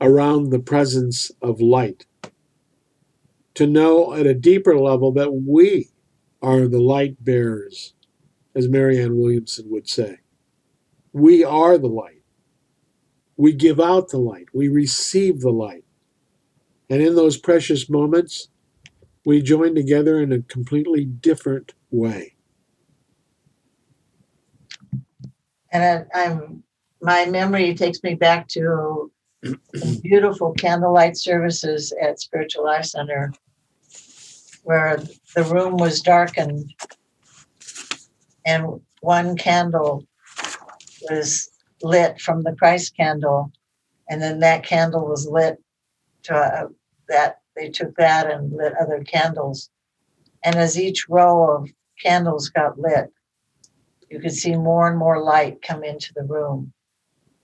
around 0.00 0.50
the 0.50 0.58
presence 0.58 1.30
of 1.42 1.60
light, 1.60 2.06
to 3.54 3.66
know 3.66 4.14
at 4.14 4.26
a 4.26 4.34
deeper 4.34 4.78
level 4.78 5.12
that 5.12 5.32
we 5.32 5.88
are 6.40 6.66
the 6.66 6.80
light 6.80 7.22
bearers, 7.22 7.94
as 8.54 8.68
Marianne 8.68 9.16
Williamson 9.16 9.70
would 9.70 9.88
say. 9.88 10.18
We 11.12 11.44
are 11.44 11.78
the 11.78 11.88
light. 11.88 12.22
We 13.36 13.52
give 13.52 13.80
out 13.80 14.08
the 14.08 14.18
light. 14.18 14.46
We 14.52 14.68
receive 14.68 15.40
the 15.40 15.50
light. 15.50 15.84
And 16.88 17.00
in 17.00 17.14
those 17.14 17.36
precious 17.36 17.88
moments, 17.88 18.48
we 19.24 19.42
join 19.42 19.74
together 19.74 20.20
in 20.20 20.32
a 20.32 20.42
completely 20.42 21.04
different 21.04 21.72
way. 21.90 22.34
And 25.72 26.06
I, 26.12 26.24
I'm 26.24 26.64
my 27.00 27.26
memory 27.26 27.74
takes 27.74 28.02
me 28.02 28.14
back 28.14 28.48
to 28.48 29.10
beautiful 30.02 30.52
candlelight 30.52 31.16
services 31.16 31.92
at 32.00 32.20
Spiritual 32.20 32.64
Life 32.64 32.84
Center, 32.84 33.32
where 34.64 34.98
the 35.34 35.44
room 35.44 35.76
was 35.76 36.02
darkened, 36.02 36.74
and 38.44 38.80
one 39.00 39.36
candle 39.36 40.06
was 41.02 41.50
lit 41.82 42.20
from 42.20 42.42
the 42.42 42.54
Christ 42.54 42.96
candle, 42.96 43.52
and 44.08 44.20
then 44.20 44.40
that 44.40 44.64
candle 44.64 45.06
was 45.06 45.26
lit 45.26 45.58
to 46.24 46.34
uh, 46.34 46.68
that 47.08 47.38
they 47.56 47.68
took 47.68 47.94
that 47.96 48.30
and 48.30 48.52
lit 48.52 48.74
other 48.80 49.02
candles, 49.04 49.70
and 50.44 50.56
as 50.56 50.78
each 50.78 51.08
row 51.08 51.56
of 51.56 51.70
candles 52.02 52.48
got 52.48 52.78
lit, 52.78 53.10
you 54.10 54.20
could 54.20 54.32
see 54.32 54.56
more 54.56 54.88
and 54.88 54.98
more 54.98 55.22
light 55.22 55.62
come 55.62 55.84
into 55.84 56.12
the 56.14 56.24
room. 56.24 56.72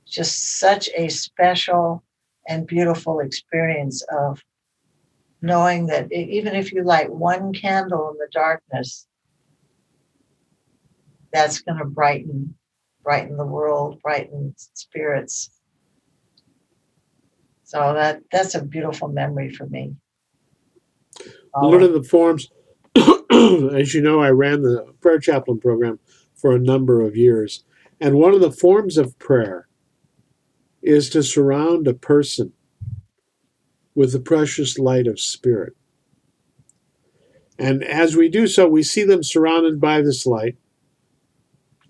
Just 0.07 0.59
such 0.59 0.89
a 0.97 1.09
special 1.09 2.03
and 2.49 2.67
beautiful 2.67 3.21
experience 3.21 4.03
of 4.11 4.41
knowing 5.43 5.87
that 5.87 6.11
even 6.13 6.55
if 6.55 6.73
you 6.73 6.83
light 6.83 7.13
one 7.13 7.53
candle 7.53 8.11
in 8.11 8.17
the 8.19 8.29
darkness, 8.33 9.07
that's 11.33 11.61
going 11.61 11.79
to 11.79 11.85
brighten 11.85 12.55
brighten 13.03 13.37
the 13.37 13.47
world, 13.47 14.03
brighten 14.03 14.53
spirits. 14.57 15.51
So 17.63 17.95
that 17.95 18.23
that's 18.33 18.55
a 18.55 18.63
beautiful 18.63 19.09
memory 19.09 19.51
for 19.51 19.67
me. 19.67 19.95
One 21.55 21.83
of 21.83 21.93
the 21.93 22.03
forms, 22.03 22.51
as 22.97 23.95
you 23.95 24.03
know, 24.03 24.21
I 24.21 24.31
ran 24.31 24.63
the 24.63 24.93
prayer 25.01 25.19
chaplain 25.19 25.59
program 25.59 25.99
for 26.35 26.55
a 26.55 26.59
number 26.59 27.01
of 27.01 27.17
years. 27.17 27.65
And 28.01 28.17
one 28.17 28.35
of 28.35 28.41
the 28.41 28.53
forms 28.53 28.99
of 28.99 29.19
prayer 29.19 29.69
is 30.83 31.09
to 31.11 31.23
surround 31.23 31.89
a 31.89 31.95
person 31.95 32.53
with 33.95 34.13
the 34.13 34.21
precious 34.21 34.79
light 34.79 35.07
of 35.07 35.19
spirit. 35.19 35.75
And 37.59 37.83
as 37.83 38.15
we 38.15 38.29
do 38.29 38.47
so, 38.47 38.69
we 38.69 38.83
see 38.83 39.03
them 39.03 39.23
surrounded 39.23 39.81
by 39.81 40.03
this 40.03 40.27
light, 40.27 40.57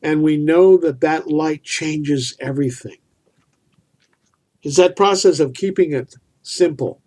and 0.03 0.23
we 0.23 0.37
know 0.37 0.77
that 0.77 1.01
that 1.01 1.29
light 1.29 1.65
changes 1.65 2.37
everything. 2.41 2.99
It's 4.63 4.77
that 4.77 4.97
process 4.97 5.41
of 5.41 5.55
keeping 5.55 5.93
it 5.93 6.17
simple. 6.43 7.01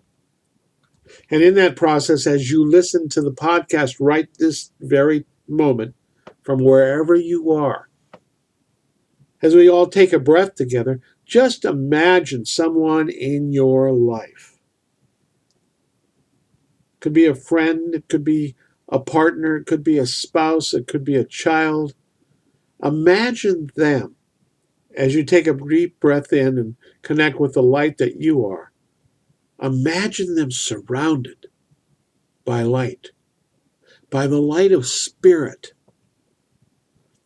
And 1.30 1.42
in 1.42 1.56
that 1.56 1.76
process, 1.76 2.28
as 2.28 2.52
you 2.52 2.70
listen 2.70 3.10
to 3.10 3.22
the 3.22 3.32
podcast 3.32 3.96
right 4.00 4.28
this 4.38 4.72
very 4.80 5.26
moment, 5.48 5.96
from 6.42 6.60
wherever 6.64 7.16
you 7.16 7.52
are, 7.52 7.90
as 9.42 9.56
we 9.56 9.70
all 9.70 9.88
take 9.88 10.14
a 10.14 10.20
breath 10.20 10.56
together, 10.56 11.00
just 11.26 11.64
imagine 11.64 12.46
someone 12.46 13.10
in 13.10 13.54
your 13.54 13.92
life. 13.92 14.60
It 16.96 17.02
Could 17.02 17.14
be 17.14 17.26
a 17.26 17.36
friend, 17.36 17.94
it 17.94 18.08
could 18.10 18.24
be 18.24 18.56
a 18.88 19.00
partner, 19.00 19.58
it 19.58 19.66
could 19.66 19.84
be 19.84 19.98
a 19.98 20.06
spouse, 20.08 20.74
it 20.74 20.88
could 20.88 21.04
be 21.04 21.16
a 21.16 21.24
child. 21.24 21.94
Imagine 22.84 23.70
them 23.76 24.16
as 24.96 25.16
you 25.16 25.24
take 25.24 25.48
a 25.48 25.54
deep 25.54 26.00
breath 26.00 26.34
in 26.34 26.58
and 26.58 26.76
connect 27.02 27.40
with 27.40 27.54
the 27.54 27.64
light 27.64 27.98
that 27.98 28.18
you 28.22 28.46
are. 28.46 28.72
Imagine 29.62 30.36
them 30.36 30.52
surrounded 30.52 31.48
by 32.46 32.64
light, 32.64 33.10
by 34.10 34.28
the 34.28 34.42
light 34.42 34.72
of 34.72 34.88
spirit 34.88 35.74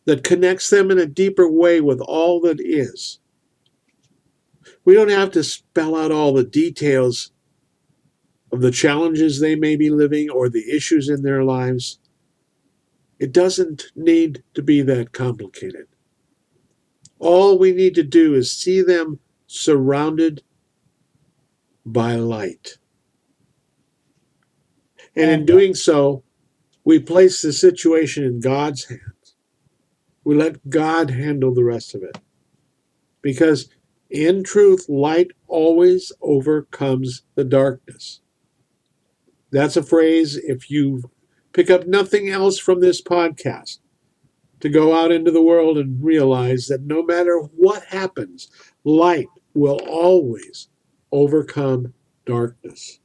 that 0.06 0.24
connects 0.24 0.70
them 0.70 0.90
in 0.90 0.98
a 0.98 1.06
deeper 1.06 1.50
way 1.50 1.80
with 1.80 2.00
all 2.00 2.40
that 2.42 2.60
is. 2.60 3.20
We 4.84 4.94
don't 4.94 5.10
have 5.10 5.30
to 5.32 5.44
spell 5.44 5.96
out 5.96 6.12
all 6.12 6.34
the 6.34 6.44
details 6.44 7.32
of 8.52 8.60
the 8.60 8.70
challenges 8.70 9.40
they 9.40 9.56
may 9.56 9.76
be 9.76 9.90
living 9.90 10.30
or 10.30 10.48
the 10.48 10.70
issues 10.70 11.08
in 11.08 11.22
their 11.22 11.44
lives. 11.44 11.98
It 13.18 13.32
doesn't 13.32 13.92
need 13.94 14.42
to 14.54 14.62
be 14.62 14.82
that 14.82 15.12
complicated. 15.12 15.86
All 17.18 17.58
we 17.58 17.72
need 17.72 17.94
to 17.94 18.02
do 18.02 18.34
is 18.34 18.52
see 18.52 18.82
them 18.82 19.20
surrounded 19.46 20.42
by 21.86 22.16
light. 22.16 22.78
And 25.16 25.30
in 25.30 25.42
uh, 25.42 25.44
doing 25.44 25.74
so, 25.74 26.24
we 26.84 26.98
place 26.98 27.40
the 27.40 27.52
situation 27.52 28.24
in 28.24 28.40
God's 28.40 28.84
hands. 28.86 29.36
We 30.24 30.34
let 30.34 30.68
God 30.68 31.10
handle 31.10 31.54
the 31.54 31.64
rest 31.64 31.94
of 31.94 32.02
it. 32.02 32.18
Because 33.22 33.68
in 34.10 34.42
truth, 34.42 34.86
light 34.88 35.30
always 35.46 36.12
overcomes 36.20 37.22
the 37.36 37.44
darkness. 37.44 38.20
That's 39.50 39.76
a 39.76 39.82
phrase, 39.82 40.36
if 40.36 40.70
you 40.70 41.10
pick 41.54 41.70
up 41.70 41.86
nothing 41.86 42.28
else 42.28 42.58
from 42.58 42.80
this 42.80 43.00
podcast, 43.00 43.78
to 44.60 44.68
go 44.68 44.94
out 44.94 45.10
into 45.12 45.30
the 45.30 45.42
world 45.42 45.78
and 45.78 46.04
realize 46.04 46.66
that 46.66 46.82
no 46.82 47.02
matter 47.02 47.38
what 47.56 47.84
happens, 47.84 48.50
light 48.82 49.28
will 49.54 49.80
always 49.88 50.68
overcome 51.12 51.94
darkness. 52.26 52.98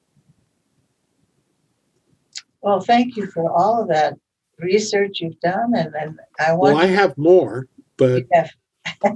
Well, 2.62 2.82
thank 2.82 3.16
you 3.16 3.28
for 3.28 3.50
all 3.52 3.82
of 3.82 3.88
that 3.90 4.16
research 4.58 5.22
you've 5.22 5.40
done, 5.40 5.74
and, 5.76 5.94
and 5.96 6.20
I 6.40 6.52
want 6.54 6.76
Well, 6.76 6.84
I 6.84 6.88
have 6.88 7.18
more, 7.18 7.68
but 7.98 8.24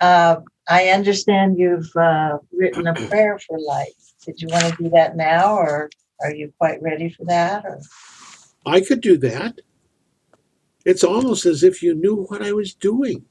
uh, 0.00 0.36
I 0.68 0.88
understand 0.88 1.58
you've 1.58 1.90
uh, 1.96 2.38
written 2.52 2.86
a 2.86 2.94
prayer 2.94 3.38
for 3.38 3.58
light. 3.58 3.94
Did 4.24 4.40
you 4.40 4.48
want 4.48 4.64
to 4.64 4.82
do 4.82 4.90
that 4.90 5.16
now, 5.16 5.56
or 5.56 5.90
are 6.24 6.34
you 6.34 6.52
quite 6.58 6.82
ready 6.82 7.10
for 7.10 7.24
that? 7.26 7.64
Or 7.66 7.80
I 8.66 8.80
could 8.80 9.02
do 9.02 9.18
that. 9.18 9.60
It's 10.86 11.04
almost 11.04 11.44
as 11.44 11.62
if 11.62 11.82
you 11.82 11.94
knew 11.94 12.24
what 12.24 12.42
I 12.42 12.52
was 12.52 12.74
doing. 12.74 13.24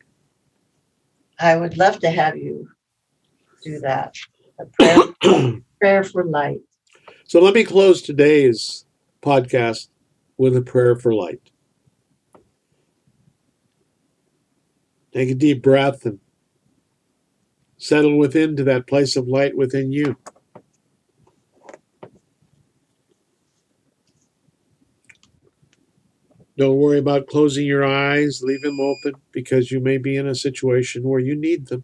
I 1.39 1.55
would 1.55 1.77
love 1.77 1.99
to 1.99 2.09
have 2.09 2.37
you 2.37 2.69
do 3.63 3.79
that. 3.79 4.15
A 4.59 4.65
prayer, 4.65 5.61
prayer 5.81 6.03
for 6.03 6.23
light. 6.23 6.61
So 7.25 7.41
let 7.41 7.55
me 7.55 7.63
close 7.63 8.01
today's 8.01 8.85
podcast 9.21 9.89
with 10.37 10.55
a 10.55 10.61
prayer 10.61 10.95
for 10.95 11.13
light. 11.13 11.41
Take 15.13 15.29
a 15.29 15.35
deep 15.35 15.63
breath 15.63 16.05
and 16.05 16.19
settle 17.77 18.17
within 18.17 18.55
to 18.55 18.63
that 18.65 18.87
place 18.87 19.15
of 19.15 19.27
light 19.27 19.57
within 19.57 19.91
you. 19.91 20.15
Don't 26.63 26.77
worry 26.77 26.99
about 26.99 27.27
closing 27.27 27.65
your 27.65 27.83
eyes, 27.85 28.41
leave 28.41 28.61
them 28.61 28.79
open 28.79 29.15
because 29.33 29.71
you 29.71 29.81
may 29.81 29.97
be 29.97 30.15
in 30.15 30.27
a 30.27 30.35
situation 30.35 31.03
where 31.03 31.19
you 31.19 31.35
need 31.35 31.67
them. 31.67 31.83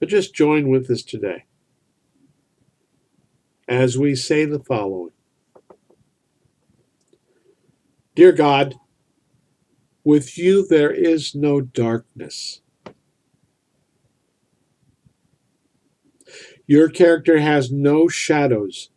But 0.00 0.10
just 0.10 0.34
join 0.34 0.68
with 0.68 0.90
us 0.90 1.02
today 1.02 1.46
as 3.68 3.98
we 3.98 4.14
say 4.14 4.44
the 4.44 4.60
following 4.60 5.12
Dear 8.14 8.32
God, 8.32 8.74
With 10.04 10.38
you 10.38 10.66
there 10.66 10.92
is 10.92 11.34
no 11.34 11.60
darkness. 11.62 12.62
Your 16.66 16.88
character 16.88 17.40
has 17.40 17.72
no 17.72 18.08
shadows, 18.08 18.90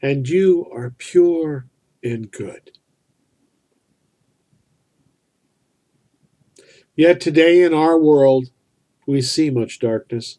and 0.00 0.28
you 0.28 0.66
are 0.72 0.94
pure 0.96 1.66
and 2.02 2.30
good. 2.30 2.72
Yet 6.94 7.20
today 7.20 7.62
in 7.62 7.72
our 7.72 7.98
world, 7.98 8.48
we 9.06 9.22
see 9.22 9.50
much 9.50 9.78
darkness, 9.78 10.38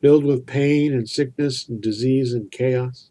filled 0.00 0.24
with 0.24 0.46
pain 0.46 0.92
and 0.92 1.08
sickness 1.08 1.68
and 1.68 1.80
disease 1.80 2.32
and 2.32 2.50
chaos. 2.50 3.10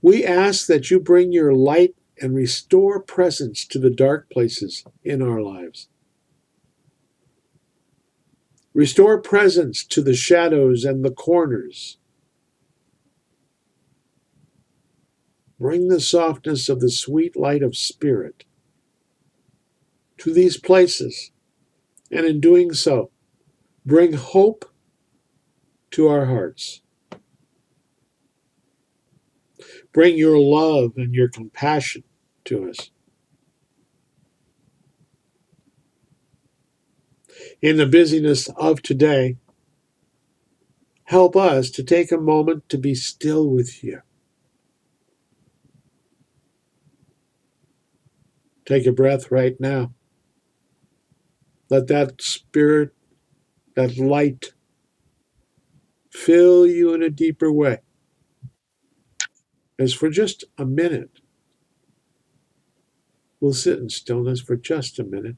We 0.00 0.24
ask 0.24 0.66
that 0.66 0.90
you 0.90 1.00
bring 1.00 1.32
your 1.32 1.52
light 1.54 1.94
and 2.20 2.34
restore 2.34 3.00
presence 3.00 3.66
to 3.66 3.78
the 3.78 3.90
dark 3.90 4.30
places 4.30 4.84
in 5.04 5.20
our 5.20 5.40
lives. 5.40 5.88
Restore 8.72 9.20
presence 9.20 9.84
to 9.86 10.02
the 10.02 10.14
shadows 10.14 10.84
and 10.84 11.04
the 11.04 11.10
corners. 11.10 11.98
Bring 15.58 15.88
the 15.88 16.00
softness 16.00 16.68
of 16.68 16.80
the 16.80 16.90
sweet 16.90 17.36
light 17.36 17.62
of 17.62 17.76
spirit 17.76 18.44
to 20.18 20.32
these 20.32 20.58
places, 20.58 21.30
and 22.10 22.26
in 22.26 22.40
doing 22.40 22.72
so, 22.72 23.10
bring 23.84 24.14
hope 24.14 24.64
to 25.92 26.08
our 26.08 26.26
hearts. 26.26 26.82
Bring 29.92 30.16
your 30.16 30.38
love 30.38 30.92
and 30.96 31.14
your 31.14 31.28
compassion 31.28 32.04
to 32.44 32.68
us. 32.68 32.90
in 37.62 37.76
the 37.76 37.86
busyness 37.86 38.48
of 38.56 38.82
today, 38.82 39.36
help 41.04 41.36
us 41.36 41.70
to 41.70 41.82
take 41.82 42.12
a 42.12 42.18
moment 42.18 42.68
to 42.68 42.78
be 42.78 42.94
still 42.94 43.48
with 43.48 43.82
you. 43.82 44.00
Take 48.66 48.86
a 48.86 48.92
breath 48.92 49.30
right 49.30 49.56
now. 49.60 49.94
Let 51.70 51.86
that 51.88 52.20
spirit, 52.20 52.90
that 53.76 53.96
light, 53.96 54.52
fill 56.12 56.66
you 56.66 56.92
in 56.94 57.02
a 57.02 57.10
deeper 57.10 57.52
way. 57.52 57.78
As 59.78 59.94
for 59.94 60.10
just 60.10 60.44
a 60.58 60.64
minute, 60.64 61.20
we'll 63.40 63.52
sit 63.54 63.78
in 63.78 63.88
stillness 63.88 64.40
for 64.40 64.56
just 64.56 64.98
a 64.98 65.04
minute. 65.04 65.36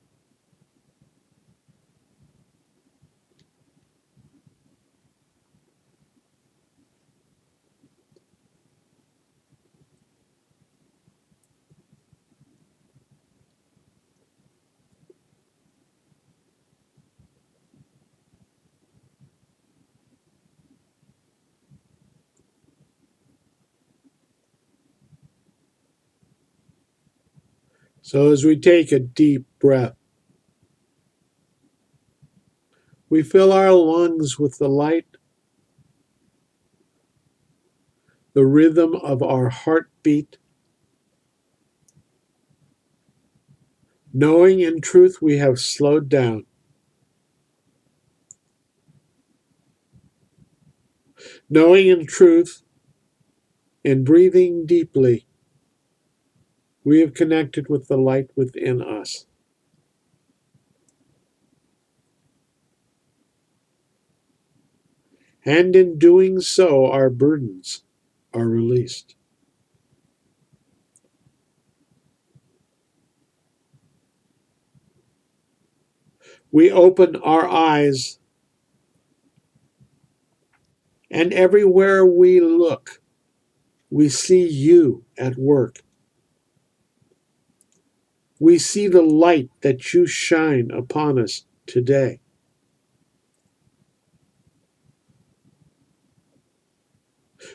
So, 28.09 28.33
as 28.33 28.43
we 28.43 28.59
take 28.59 28.91
a 28.91 28.99
deep 28.99 29.45
breath, 29.59 29.95
we 33.11 33.23
fill 33.23 33.53
our 33.53 33.71
lungs 33.71 34.39
with 34.39 34.57
the 34.57 34.71
light, 34.71 35.05
the 38.33 38.47
rhythm 38.47 38.95
of 38.95 39.23
our 39.23 39.51
heartbeat, 39.51 40.39
knowing 44.15 44.61
in 44.61 44.81
truth 44.81 45.21
we 45.21 45.37
have 45.37 45.59
slowed 45.59 46.09
down. 46.09 46.47
Knowing 51.51 51.89
in 51.89 52.07
truth, 52.07 52.63
in 53.85 54.03
breathing 54.03 54.65
deeply, 54.65 55.28
we 56.89 57.01
have 57.01 57.12
connected 57.12 57.68
with 57.68 57.86
the 57.86 57.99
light 57.99 58.30
within 58.34 58.80
us. 58.80 59.26
And 65.45 65.76
in 65.76 65.99
doing 65.99 66.41
so, 66.41 66.86
our 66.86 67.11
burdens 67.11 67.84
are 68.32 68.49
released. 68.49 69.16
We 76.51 76.72
open 76.72 77.16
our 77.16 77.47
eyes, 77.47 78.18
and 81.11 81.34
everywhere 81.34 82.07
we 82.07 82.41
look, 82.41 83.03
we 83.91 84.09
see 84.09 84.49
you 84.49 85.05
at 85.18 85.36
work 85.36 85.82
we 88.39 88.59
see 88.59 88.89
the 88.89 89.03
light 89.03 89.51
that 89.62 89.93
you 89.95 90.07
shine 90.07 90.70
upon 90.70 91.18
us 91.18 91.45
today. 91.66 92.20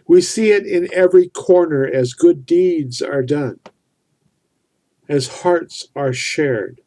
We 0.07 0.21
see 0.21 0.51
it 0.51 0.65
in 0.65 0.93
every 0.93 1.29
corner 1.29 1.85
as 1.85 2.13
good 2.13 2.45
deeds 2.45 3.01
are 3.01 3.23
done, 3.23 3.59
as 5.07 5.41
hearts 5.41 5.87
are 5.95 6.13
shared. 6.13 6.81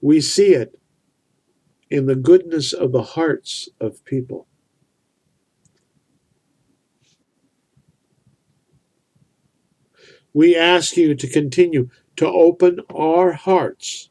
We 0.00 0.20
see 0.20 0.54
it 0.54 0.78
in 1.90 2.06
the 2.06 2.16
goodness 2.16 2.72
of 2.72 2.92
the 2.92 3.02
hearts 3.02 3.68
of 3.80 4.04
people. 4.04 4.46
We 10.34 10.56
ask 10.56 10.96
you 10.96 11.14
to 11.14 11.28
continue 11.28 11.88
to 12.16 12.26
open 12.26 12.80
our 12.94 13.32
hearts 13.32 14.08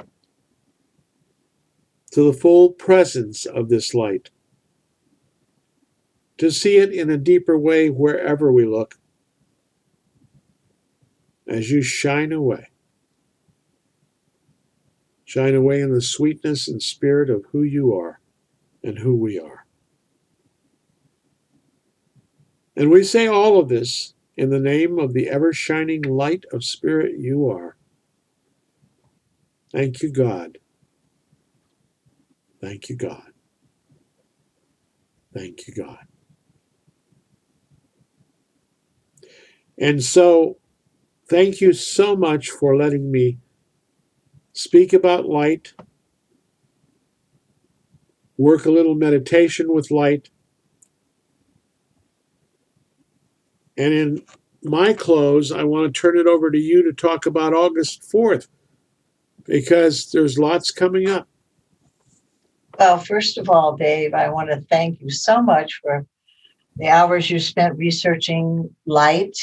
to 2.11 2.23
the 2.23 2.37
full 2.37 2.69
presence 2.69 3.45
of 3.45 3.69
this 3.69 3.93
light, 3.93 4.29
to 6.37 6.49
see 6.49 6.77
it 6.77 6.93
in 6.93 7.09
a 7.09 7.17
deeper 7.17 7.57
way 7.57 7.89
wherever 7.89 8.51
we 8.51 8.65
look, 8.65 8.95
as 11.47 11.69
you 11.69 11.81
shine 11.81 12.31
away. 12.31 12.69
Shine 15.25 15.55
away 15.55 15.81
in 15.81 15.91
the 15.91 16.01
sweetness 16.01 16.67
and 16.67 16.81
spirit 16.81 17.29
of 17.29 17.45
who 17.51 17.63
you 17.63 17.93
are 17.95 18.19
and 18.83 18.99
who 18.99 19.15
we 19.15 19.39
are. 19.39 19.65
And 22.75 22.89
we 22.91 23.03
say 23.03 23.27
all 23.27 23.59
of 23.59 23.69
this 23.69 24.12
in 24.35 24.49
the 24.49 24.59
name 24.59 24.99
of 24.99 25.13
the 25.13 25.29
ever 25.29 25.53
shining 25.53 26.01
light 26.01 26.45
of 26.51 26.63
spirit 26.63 27.17
you 27.17 27.49
are. 27.49 27.77
Thank 29.71 30.01
you, 30.01 30.11
God. 30.11 30.57
Thank 32.61 32.89
you, 32.89 32.95
God. 32.95 33.31
Thank 35.33 35.67
you, 35.67 35.73
God. 35.73 36.05
And 39.77 40.03
so, 40.03 40.57
thank 41.27 41.59
you 41.59 41.73
so 41.73 42.15
much 42.15 42.49
for 42.49 42.75
letting 42.75 43.11
me 43.11 43.39
speak 44.53 44.93
about 44.93 45.25
light, 45.25 45.73
work 48.37 48.65
a 48.65 48.71
little 48.71 48.95
meditation 48.95 49.73
with 49.73 49.89
light, 49.89 50.29
And 53.77 53.93
in 53.93 54.23
my 54.63 54.93
close, 54.93 55.51
I 55.51 55.63
want 55.63 55.93
to 55.93 55.99
turn 55.99 56.17
it 56.17 56.27
over 56.27 56.51
to 56.51 56.57
you 56.57 56.83
to 56.83 56.93
talk 56.93 57.25
about 57.25 57.53
August 57.53 58.03
4th 58.13 58.47
because 59.45 60.11
there's 60.11 60.37
lots 60.37 60.71
coming 60.71 61.09
up. 61.09 61.27
Well, 62.79 62.97
first 62.97 63.37
of 63.37 63.49
all, 63.49 63.75
Dave, 63.75 64.13
I 64.13 64.29
want 64.29 64.49
to 64.49 64.61
thank 64.61 65.01
you 65.01 65.09
so 65.09 65.41
much 65.41 65.79
for 65.81 66.05
the 66.77 66.87
hours 66.87 67.29
you 67.29 67.39
spent 67.39 67.77
researching 67.77 68.73
light, 68.85 69.37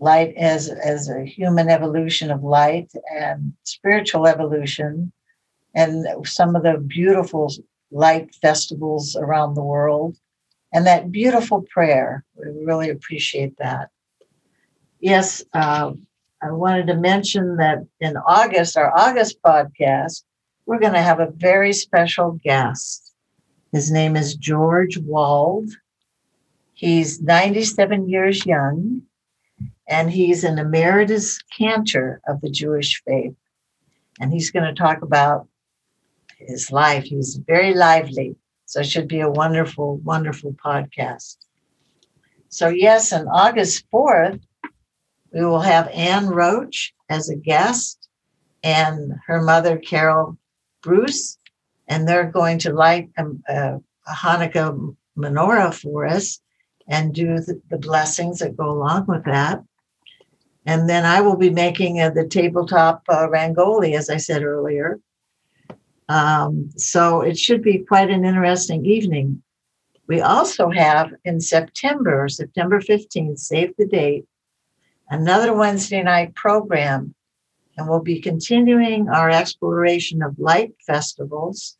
light 0.00 0.34
as, 0.36 0.68
as 0.68 1.08
a 1.08 1.24
human 1.24 1.68
evolution 1.68 2.30
of 2.30 2.42
light 2.42 2.90
and 3.14 3.52
spiritual 3.62 4.26
evolution, 4.26 5.12
and 5.74 6.26
some 6.26 6.56
of 6.56 6.64
the 6.64 6.78
beautiful 6.78 7.52
light 7.92 8.34
festivals 8.36 9.14
around 9.14 9.54
the 9.54 9.62
world 9.62 10.16
and 10.72 10.86
that 10.86 11.12
beautiful 11.12 11.62
prayer. 11.62 12.24
We 12.34 12.64
really 12.64 12.90
appreciate 12.90 13.56
that. 13.58 13.90
Yes, 15.00 15.42
uh, 15.52 15.92
I 16.42 16.50
wanted 16.50 16.86
to 16.88 16.96
mention 16.96 17.56
that 17.56 17.78
in 18.00 18.16
August, 18.16 18.76
our 18.76 18.96
August 18.96 19.42
podcast, 19.44 20.22
we're 20.66 20.80
going 20.80 20.92
to 20.92 21.02
have 21.02 21.20
a 21.20 21.32
very 21.36 21.72
special 21.72 22.38
guest. 22.42 23.12
His 23.72 23.90
name 23.90 24.16
is 24.16 24.36
George 24.36 24.98
Wald. 24.98 25.70
He's 26.72 27.20
97 27.20 28.08
years 28.08 28.44
young, 28.44 29.02
and 29.88 30.10
he's 30.10 30.44
an 30.44 30.58
emeritus 30.58 31.40
cantor 31.56 32.20
of 32.26 32.40
the 32.40 32.50
Jewish 32.50 33.02
faith. 33.06 33.34
And 34.20 34.32
he's 34.32 34.50
going 34.50 34.64
to 34.64 34.74
talk 34.74 35.02
about 35.02 35.48
his 36.38 36.70
life. 36.70 37.04
He's 37.04 37.36
very 37.36 37.74
lively. 37.74 38.36
So 38.66 38.80
it 38.80 38.86
should 38.86 39.08
be 39.08 39.20
a 39.20 39.30
wonderful, 39.30 39.96
wonderful 39.98 40.54
podcast. 40.54 41.36
So, 42.48 42.68
yes, 42.68 43.12
on 43.12 43.28
August 43.28 43.84
4th, 43.90 44.40
we 45.32 45.44
will 45.44 45.60
have 45.60 45.88
Anne 45.88 46.28
Roach 46.28 46.94
as 47.08 47.28
a 47.28 47.36
guest 47.36 48.08
and 48.62 49.14
her 49.26 49.40
mother, 49.40 49.78
Carol 49.78 50.36
Bruce, 50.82 51.38
and 51.88 52.06
they're 52.06 52.30
going 52.30 52.58
to 52.60 52.72
light 52.72 53.10
a, 53.16 53.24
a, 53.48 53.80
a 54.06 54.12
Hanukkah 54.12 54.96
menorah 55.16 55.74
for 55.74 56.06
us 56.06 56.40
and 56.88 57.14
do 57.14 57.36
the, 57.36 57.60
the, 57.70 57.78
blessings 57.78 58.40
that 58.40 58.56
go 58.56 58.70
along 58.70 59.06
with 59.06 59.24
that. 59.24 59.62
And 60.66 60.88
then 60.88 61.04
I 61.04 61.20
will 61.20 61.36
be 61.36 61.50
making 61.50 62.00
uh, 62.00 62.10
the 62.10 62.26
tabletop 62.26 63.02
uh, 63.08 63.28
rangoli, 63.28 63.96
as 63.96 64.10
I 64.10 64.16
said 64.16 64.42
earlier. 64.42 65.00
Um, 66.08 66.70
so 66.76 67.20
it 67.20 67.38
should 67.38 67.62
be 67.62 67.78
quite 67.78 68.10
an 68.10 68.24
interesting 68.24 68.84
evening. 68.84 69.42
We 70.08 70.20
also 70.20 70.70
have 70.70 71.12
in 71.24 71.40
September, 71.40 72.28
September 72.28 72.80
15th, 72.80 73.38
save 73.38 73.74
the 73.76 73.86
date, 73.86 74.26
another 75.08 75.54
Wednesday 75.54 76.02
night 76.02 76.34
program 76.34 77.14
and 77.76 77.88
we'll 77.88 78.00
be 78.00 78.20
continuing 78.20 79.08
our 79.08 79.30
exploration 79.30 80.22
of 80.22 80.38
light 80.38 80.74
festivals. 80.86 81.76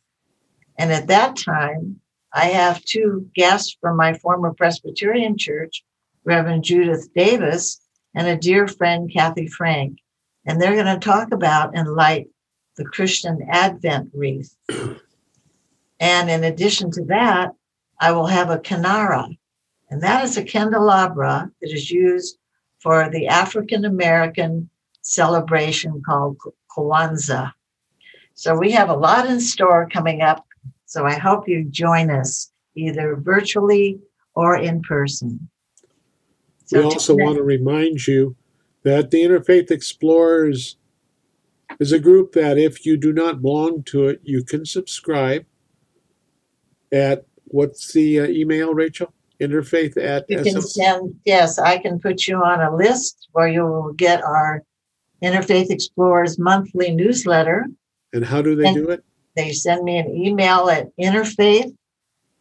And 0.77 0.91
at 0.91 1.07
that 1.07 1.35
time, 1.35 1.99
I 2.33 2.45
have 2.45 2.83
two 2.83 3.29
guests 3.35 3.77
from 3.79 3.95
my 3.95 4.15
former 4.15 4.53
Presbyterian 4.53 5.37
church, 5.37 5.83
Reverend 6.23 6.63
Judith 6.63 7.13
Davis 7.15 7.79
and 8.15 8.27
a 8.27 8.37
dear 8.37 8.67
friend, 8.67 9.11
Kathy 9.11 9.47
Frank. 9.47 9.99
And 10.45 10.59
they're 10.59 10.75
going 10.75 10.99
to 10.99 11.05
talk 11.05 11.31
about 11.31 11.75
and 11.75 11.87
light 11.93 12.27
the 12.75 12.85
Christian 12.85 13.45
Advent 13.49 14.09
wreath. 14.13 14.55
And 15.99 16.29
in 16.29 16.43
addition 16.43 16.91
to 16.91 17.03
that, 17.05 17.51
I 17.99 18.11
will 18.11 18.27
have 18.27 18.49
a 18.49 18.57
kinara, 18.57 19.37
and 19.89 20.01
that 20.01 20.25
is 20.25 20.37
a 20.37 20.43
candelabra 20.43 21.51
that 21.61 21.71
is 21.71 21.89
used 21.89 22.37
for 22.79 23.09
the 23.09 23.27
African 23.27 23.85
American 23.85 24.69
celebration 25.01 26.01
called 26.05 26.37
Kwanzaa. 26.75 27.53
So 28.33 28.57
we 28.57 28.71
have 28.71 28.89
a 28.89 28.95
lot 28.95 29.27
in 29.27 29.39
store 29.39 29.87
coming 29.87 30.21
up. 30.21 30.45
So 30.85 31.05
I 31.05 31.13
hope 31.13 31.47
you 31.47 31.63
join 31.65 32.09
us 32.09 32.51
either 32.75 33.15
virtually 33.15 33.99
or 34.35 34.57
in 34.57 34.81
person. 34.81 35.47
So 36.65 36.79
we 36.79 36.85
also 36.85 37.15
want 37.15 37.37
to 37.37 37.43
remind 37.43 38.07
you 38.07 38.35
that 38.83 39.11
the 39.11 39.23
Interfaith 39.23 39.71
Explorers 39.71 40.77
is 41.79 41.91
a 41.91 41.99
group 41.99 42.33
that 42.33 42.57
if 42.57 42.85
you 42.85 42.97
do 42.97 43.13
not 43.13 43.41
belong 43.41 43.83
to 43.83 44.07
it, 44.07 44.19
you 44.23 44.43
can 44.43 44.65
subscribe 44.65 45.45
at 46.91 47.25
what's 47.45 47.93
the 47.93 48.19
uh, 48.19 48.27
email, 48.27 48.73
Rachel? 48.73 49.13
Interfaith 49.41 49.97
at 49.97 50.25
you 50.29 50.41
can 50.41 50.61
send 50.61 51.19
yes, 51.25 51.59
I 51.59 51.79
can 51.79 51.99
put 51.99 52.27
you 52.27 52.37
on 52.37 52.61
a 52.61 52.75
list 52.75 53.27
where 53.31 53.47
you 53.47 53.65
will 53.65 53.93
get 53.93 54.23
our 54.23 54.63
Interfaith 55.23 55.69
Explorers 55.69 56.37
monthly 56.37 56.91
newsletter. 56.91 57.65
And 58.13 58.23
how 58.23 58.41
do 58.41 58.55
they 58.55 58.67
and 58.67 58.75
do 58.75 58.89
it? 58.89 59.03
They 59.35 59.51
send 59.51 59.83
me 59.83 59.97
an 59.97 60.15
email 60.15 60.69
at 60.69 60.95
interfaith 60.97 61.75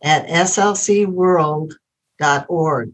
at 0.03 0.27
slcworld.org. 0.27 2.93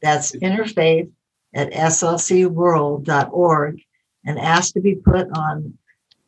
That's 0.00 0.32
interfaith 0.32 1.10
at 1.54 1.72
slcworld.org 1.72 3.80
and 4.24 4.38
ask 4.38 4.74
to 4.74 4.80
be 4.80 4.96
put 4.96 5.26
on 5.36 5.76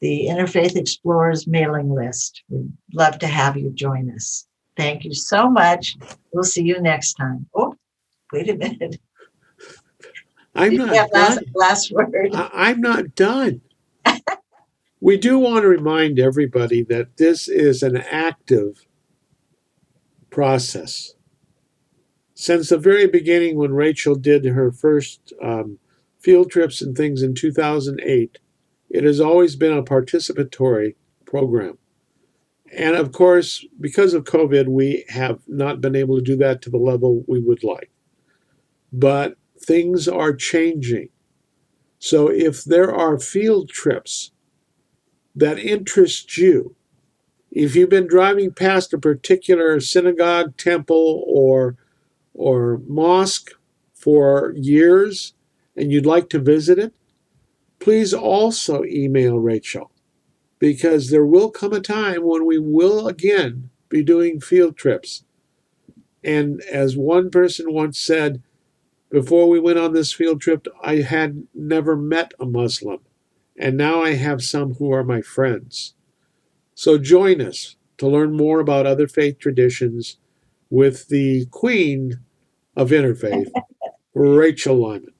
the 0.00 0.26
Interfaith 0.28 0.76
Explorers 0.76 1.46
mailing 1.46 1.94
list. 1.94 2.42
We'd 2.48 2.72
love 2.92 3.18
to 3.20 3.26
have 3.26 3.56
you 3.56 3.70
join 3.70 4.10
us. 4.10 4.46
Thank 4.76 5.04
you 5.04 5.14
so 5.14 5.48
much. 5.48 5.96
We'll 6.32 6.44
see 6.44 6.62
you 6.62 6.80
next 6.80 7.14
time. 7.14 7.46
Oh, 7.54 7.76
wait 8.32 8.48
a 8.50 8.56
minute. 8.56 9.00
I'm 10.54 10.76
not 10.76 10.88
done. 10.88 11.08
Last, 11.12 11.40
last 11.54 11.92
word. 11.92 12.34
I, 12.34 12.70
am 12.70 12.80
not 12.80 13.14
done. 13.14 13.60
we 15.00 15.16
do 15.16 15.38
want 15.38 15.62
to 15.62 15.68
remind 15.68 16.18
everybody 16.18 16.82
that 16.84 17.16
this 17.16 17.48
is 17.48 17.82
an 17.82 17.96
active 17.96 18.86
process. 20.30 21.14
Since 22.34 22.70
the 22.70 22.78
very 22.78 23.06
beginning, 23.06 23.56
when 23.56 23.72
Rachel 23.72 24.16
did 24.16 24.44
her 24.44 24.72
first 24.72 25.32
um, 25.42 25.78
field 26.22 26.50
trips 26.50 26.80
and 26.80 26.96
things 26.96 27.22
in 27.22 27.34
2008, 27.34 28.38
it 28.90 29.04
has 29.04 29.20
always 29.20 29.56
been 29.56 29.76
a 29.76 29.82
participatory 29.82 30.94
program. 31.26 31.78
And 32.72 32.96
of 32.96 33.12
course, 33.12 33.66
because 33.80 34.14
of 34.14 34.24
COVID, 34.24 34.68
we 34.68 35.04
have 35.08 35.40
not 35.46 35.80
been 35.80 35.96
able 35.96 36.16
to 36.16 36.22
do 36.22 36.36
that 36.36 36.62
to 36.62 36.70
the 36.70 36.78
level 36.78 37.24
we 37.26 37.40
would 37.40 37.64
like. 37.64 37.90
But 38.92 39.36
things 39.58 40.08
are 40.08 40.34
changing. 40.34 41.08
So 41.98 42.28
if 42.28 42.64
there 42.64 42.94
are 42.94 43.18
field 43.18 43.68
trips 43.68 44.32
that 45.34 45.58
interest 45.58 46.36
you, 46.36 46.76
if 47.50 47.76
you've 47.76 47.90
been 47.90 48.06
driving 48.06 48.52
past 48.52 48.92
a 48.92 48.98
particular 48.98 49.78
synagogue, 49.80 50.56
temple, 50.56 51.24
or 51.26 51.76
or 52.34 52.80
mosque 52.86 53.50
for 53.92 54.54
years 54.56 55.34
and 55.76 55.90
you'd 55.90 56.06
like 56.06 56.28
to 56.30 56.38
visit 56.38 56.78
it, 56.78 56.92
please 57.78 58.14
also 58.14 58.84
email 58.84 59.38
Rachel 59.38 59.90
because 60.58 61.10
there 61.10 61.26
will 61.26 61.50
come 61.50 61.72
a 61.72 61.80
time 61.80 62.22
when 62.22 62.46
we 62.46 62.58
will 62.58 63.08
again 63.08 63.70
be 63.88 64.02
doing 64.02 64.40
field 64.40 64.76
trips. 64.76 65.24
And 66.22 66.60
as 66.62 66.96
one 66.96 67.30
person 67.30 67.72
once 67.72 67.98
said, 67.98 68.42
before 69.10 69.48
we 69.48 69.60
went 69.60 69.78
on 69.78 69.92
this 69.92 70.12
field 70.12 70.40
trip, 70.40 70.66
I 70.82 70.96
had 70.96 71.46
never 71.54 71.96
met 71.96 72.32
a 72.40 72.46
Muslim, 72.46 73.00
and 73.58 73.76
now 73.76 74.02
I 74.02 74.14
have 74.14 74.42
some 74.42 74.74
who 74.74 74.90
are 74.92 75.04
my 75.04 75.20
friends. 75.20 75.94
So 76.74 76.96
join 76.96 77.40
us 77.42 77.76
to 77.98 78.08
learn 78.08 78.36
more 78.36 78.60
about 78.60 78.86
other 78.86 79.06
faith 79.06 79.38
traditions 79.38 80.16
with 80.70 81.08
the 81.08 81.46
queen 81.46 82.20
of 82.74 82.90
interfaith, 82.90 83.50
Rachel 84.14 84.76
Lyman. 84.76 85.11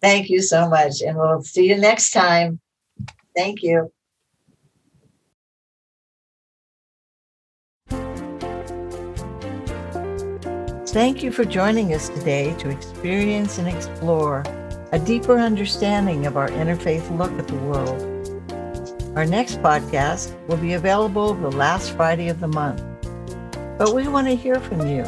Thank 0.00 0.30
you 0.30 0.40
so 0.42 0.68
much, 0.68 1.02
and 1.02 1.16
we'll 1.18 1.42
see 1.42 1.68
you 1.68 1.76
next 1.76 2.12
time. 2.12 2.60
Thank 3.36 3.62
you. 3.62 3.92
Thank 10.86 11.22
you 11.22 11.30
for 11.30 11.44
joining 11.44 11.92
us 11.92 12.08
today 12.08 12.54
to 12.54 12.70
experience 12.70 13.58
and 13.58 13.68
explore 13.68 14.42
a 14.92 14.98
deeper 14.98 15.38
understanding 15.38 16.26
of 16.26 16.36
our 16.36 16.48
interfaith 16.48 17.16
look 17.18 17.32
at 17.32 17.46
the 17.46 17.56
world. 17.56 18.18
Our 19.16 19.26
next 19.26 19.60
podcast 19.60 20.34
will 20.46 20.56
be 20.56 20.74
available 20.74 21.34
the 21.34 21.50
last 21.50 21.90
Friday 21.90 22.28
of 22.28 22.40
the 22.40 22.48
month. 22.48 22.82
But 23.76 23.94
we 23.94 24.08
want 24.08 24.28
to 24.28 24.34
hear 24.34 24.60
from 24.60 24.88
you. 24.88 25.04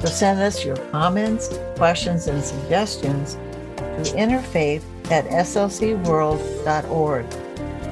So 0.00 0.06
send 0.06 0.40
us 0.40 0.64
your 0.64 0.76
comments, 0.90 1.58
questions, 1.76 2.26
and 2.26 2.44
suggestions 2.44 3.38
interfaith 3.98 4.82
at 5.10 5.24
slcworld.org. 5.26 7.30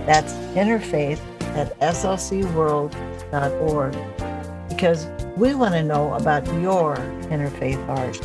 That's 0.07 0.33
interfaith 0.55 1.21
at 1.57 1.79
slcworld.org. 1.81 3.97
Because 4.69 5.07
we 5.37 5.55
want 5.55 5.75
to 5.75 5.83
know 5.83 6.15
about 6.15 6.47
your 6.61 6.97
interfaith 7.31 7.85
art. 7.89 8.21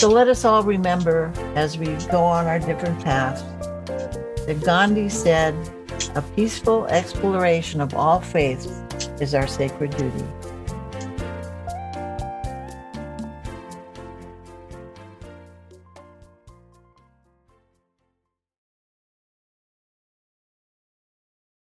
So 0.00 0.08
let 0.08 0.28
us 0.28 0.44
all 0.44 0.62
remember 0.64 1.32
as 1.54 1.78
we 1.78 1.86
go 2.10 2.24
on 2.24 2.46
our 2.46 2.58
different 2.58 3.04
paths 3.04 3.42
that 4.46 4.60
Gandhi 4.64 5.08
said, 5.08 5.54
a 6.16 6.22
peaceful 6.34 6.86
exploration 6.86 7.80
of 7.80 7.94
all 7.94 8.20
faiths 8.20 8.66
is 9.20 9.34
our 9.34 9.46
sacred 9.46 9.96
duty. 9.96 10.24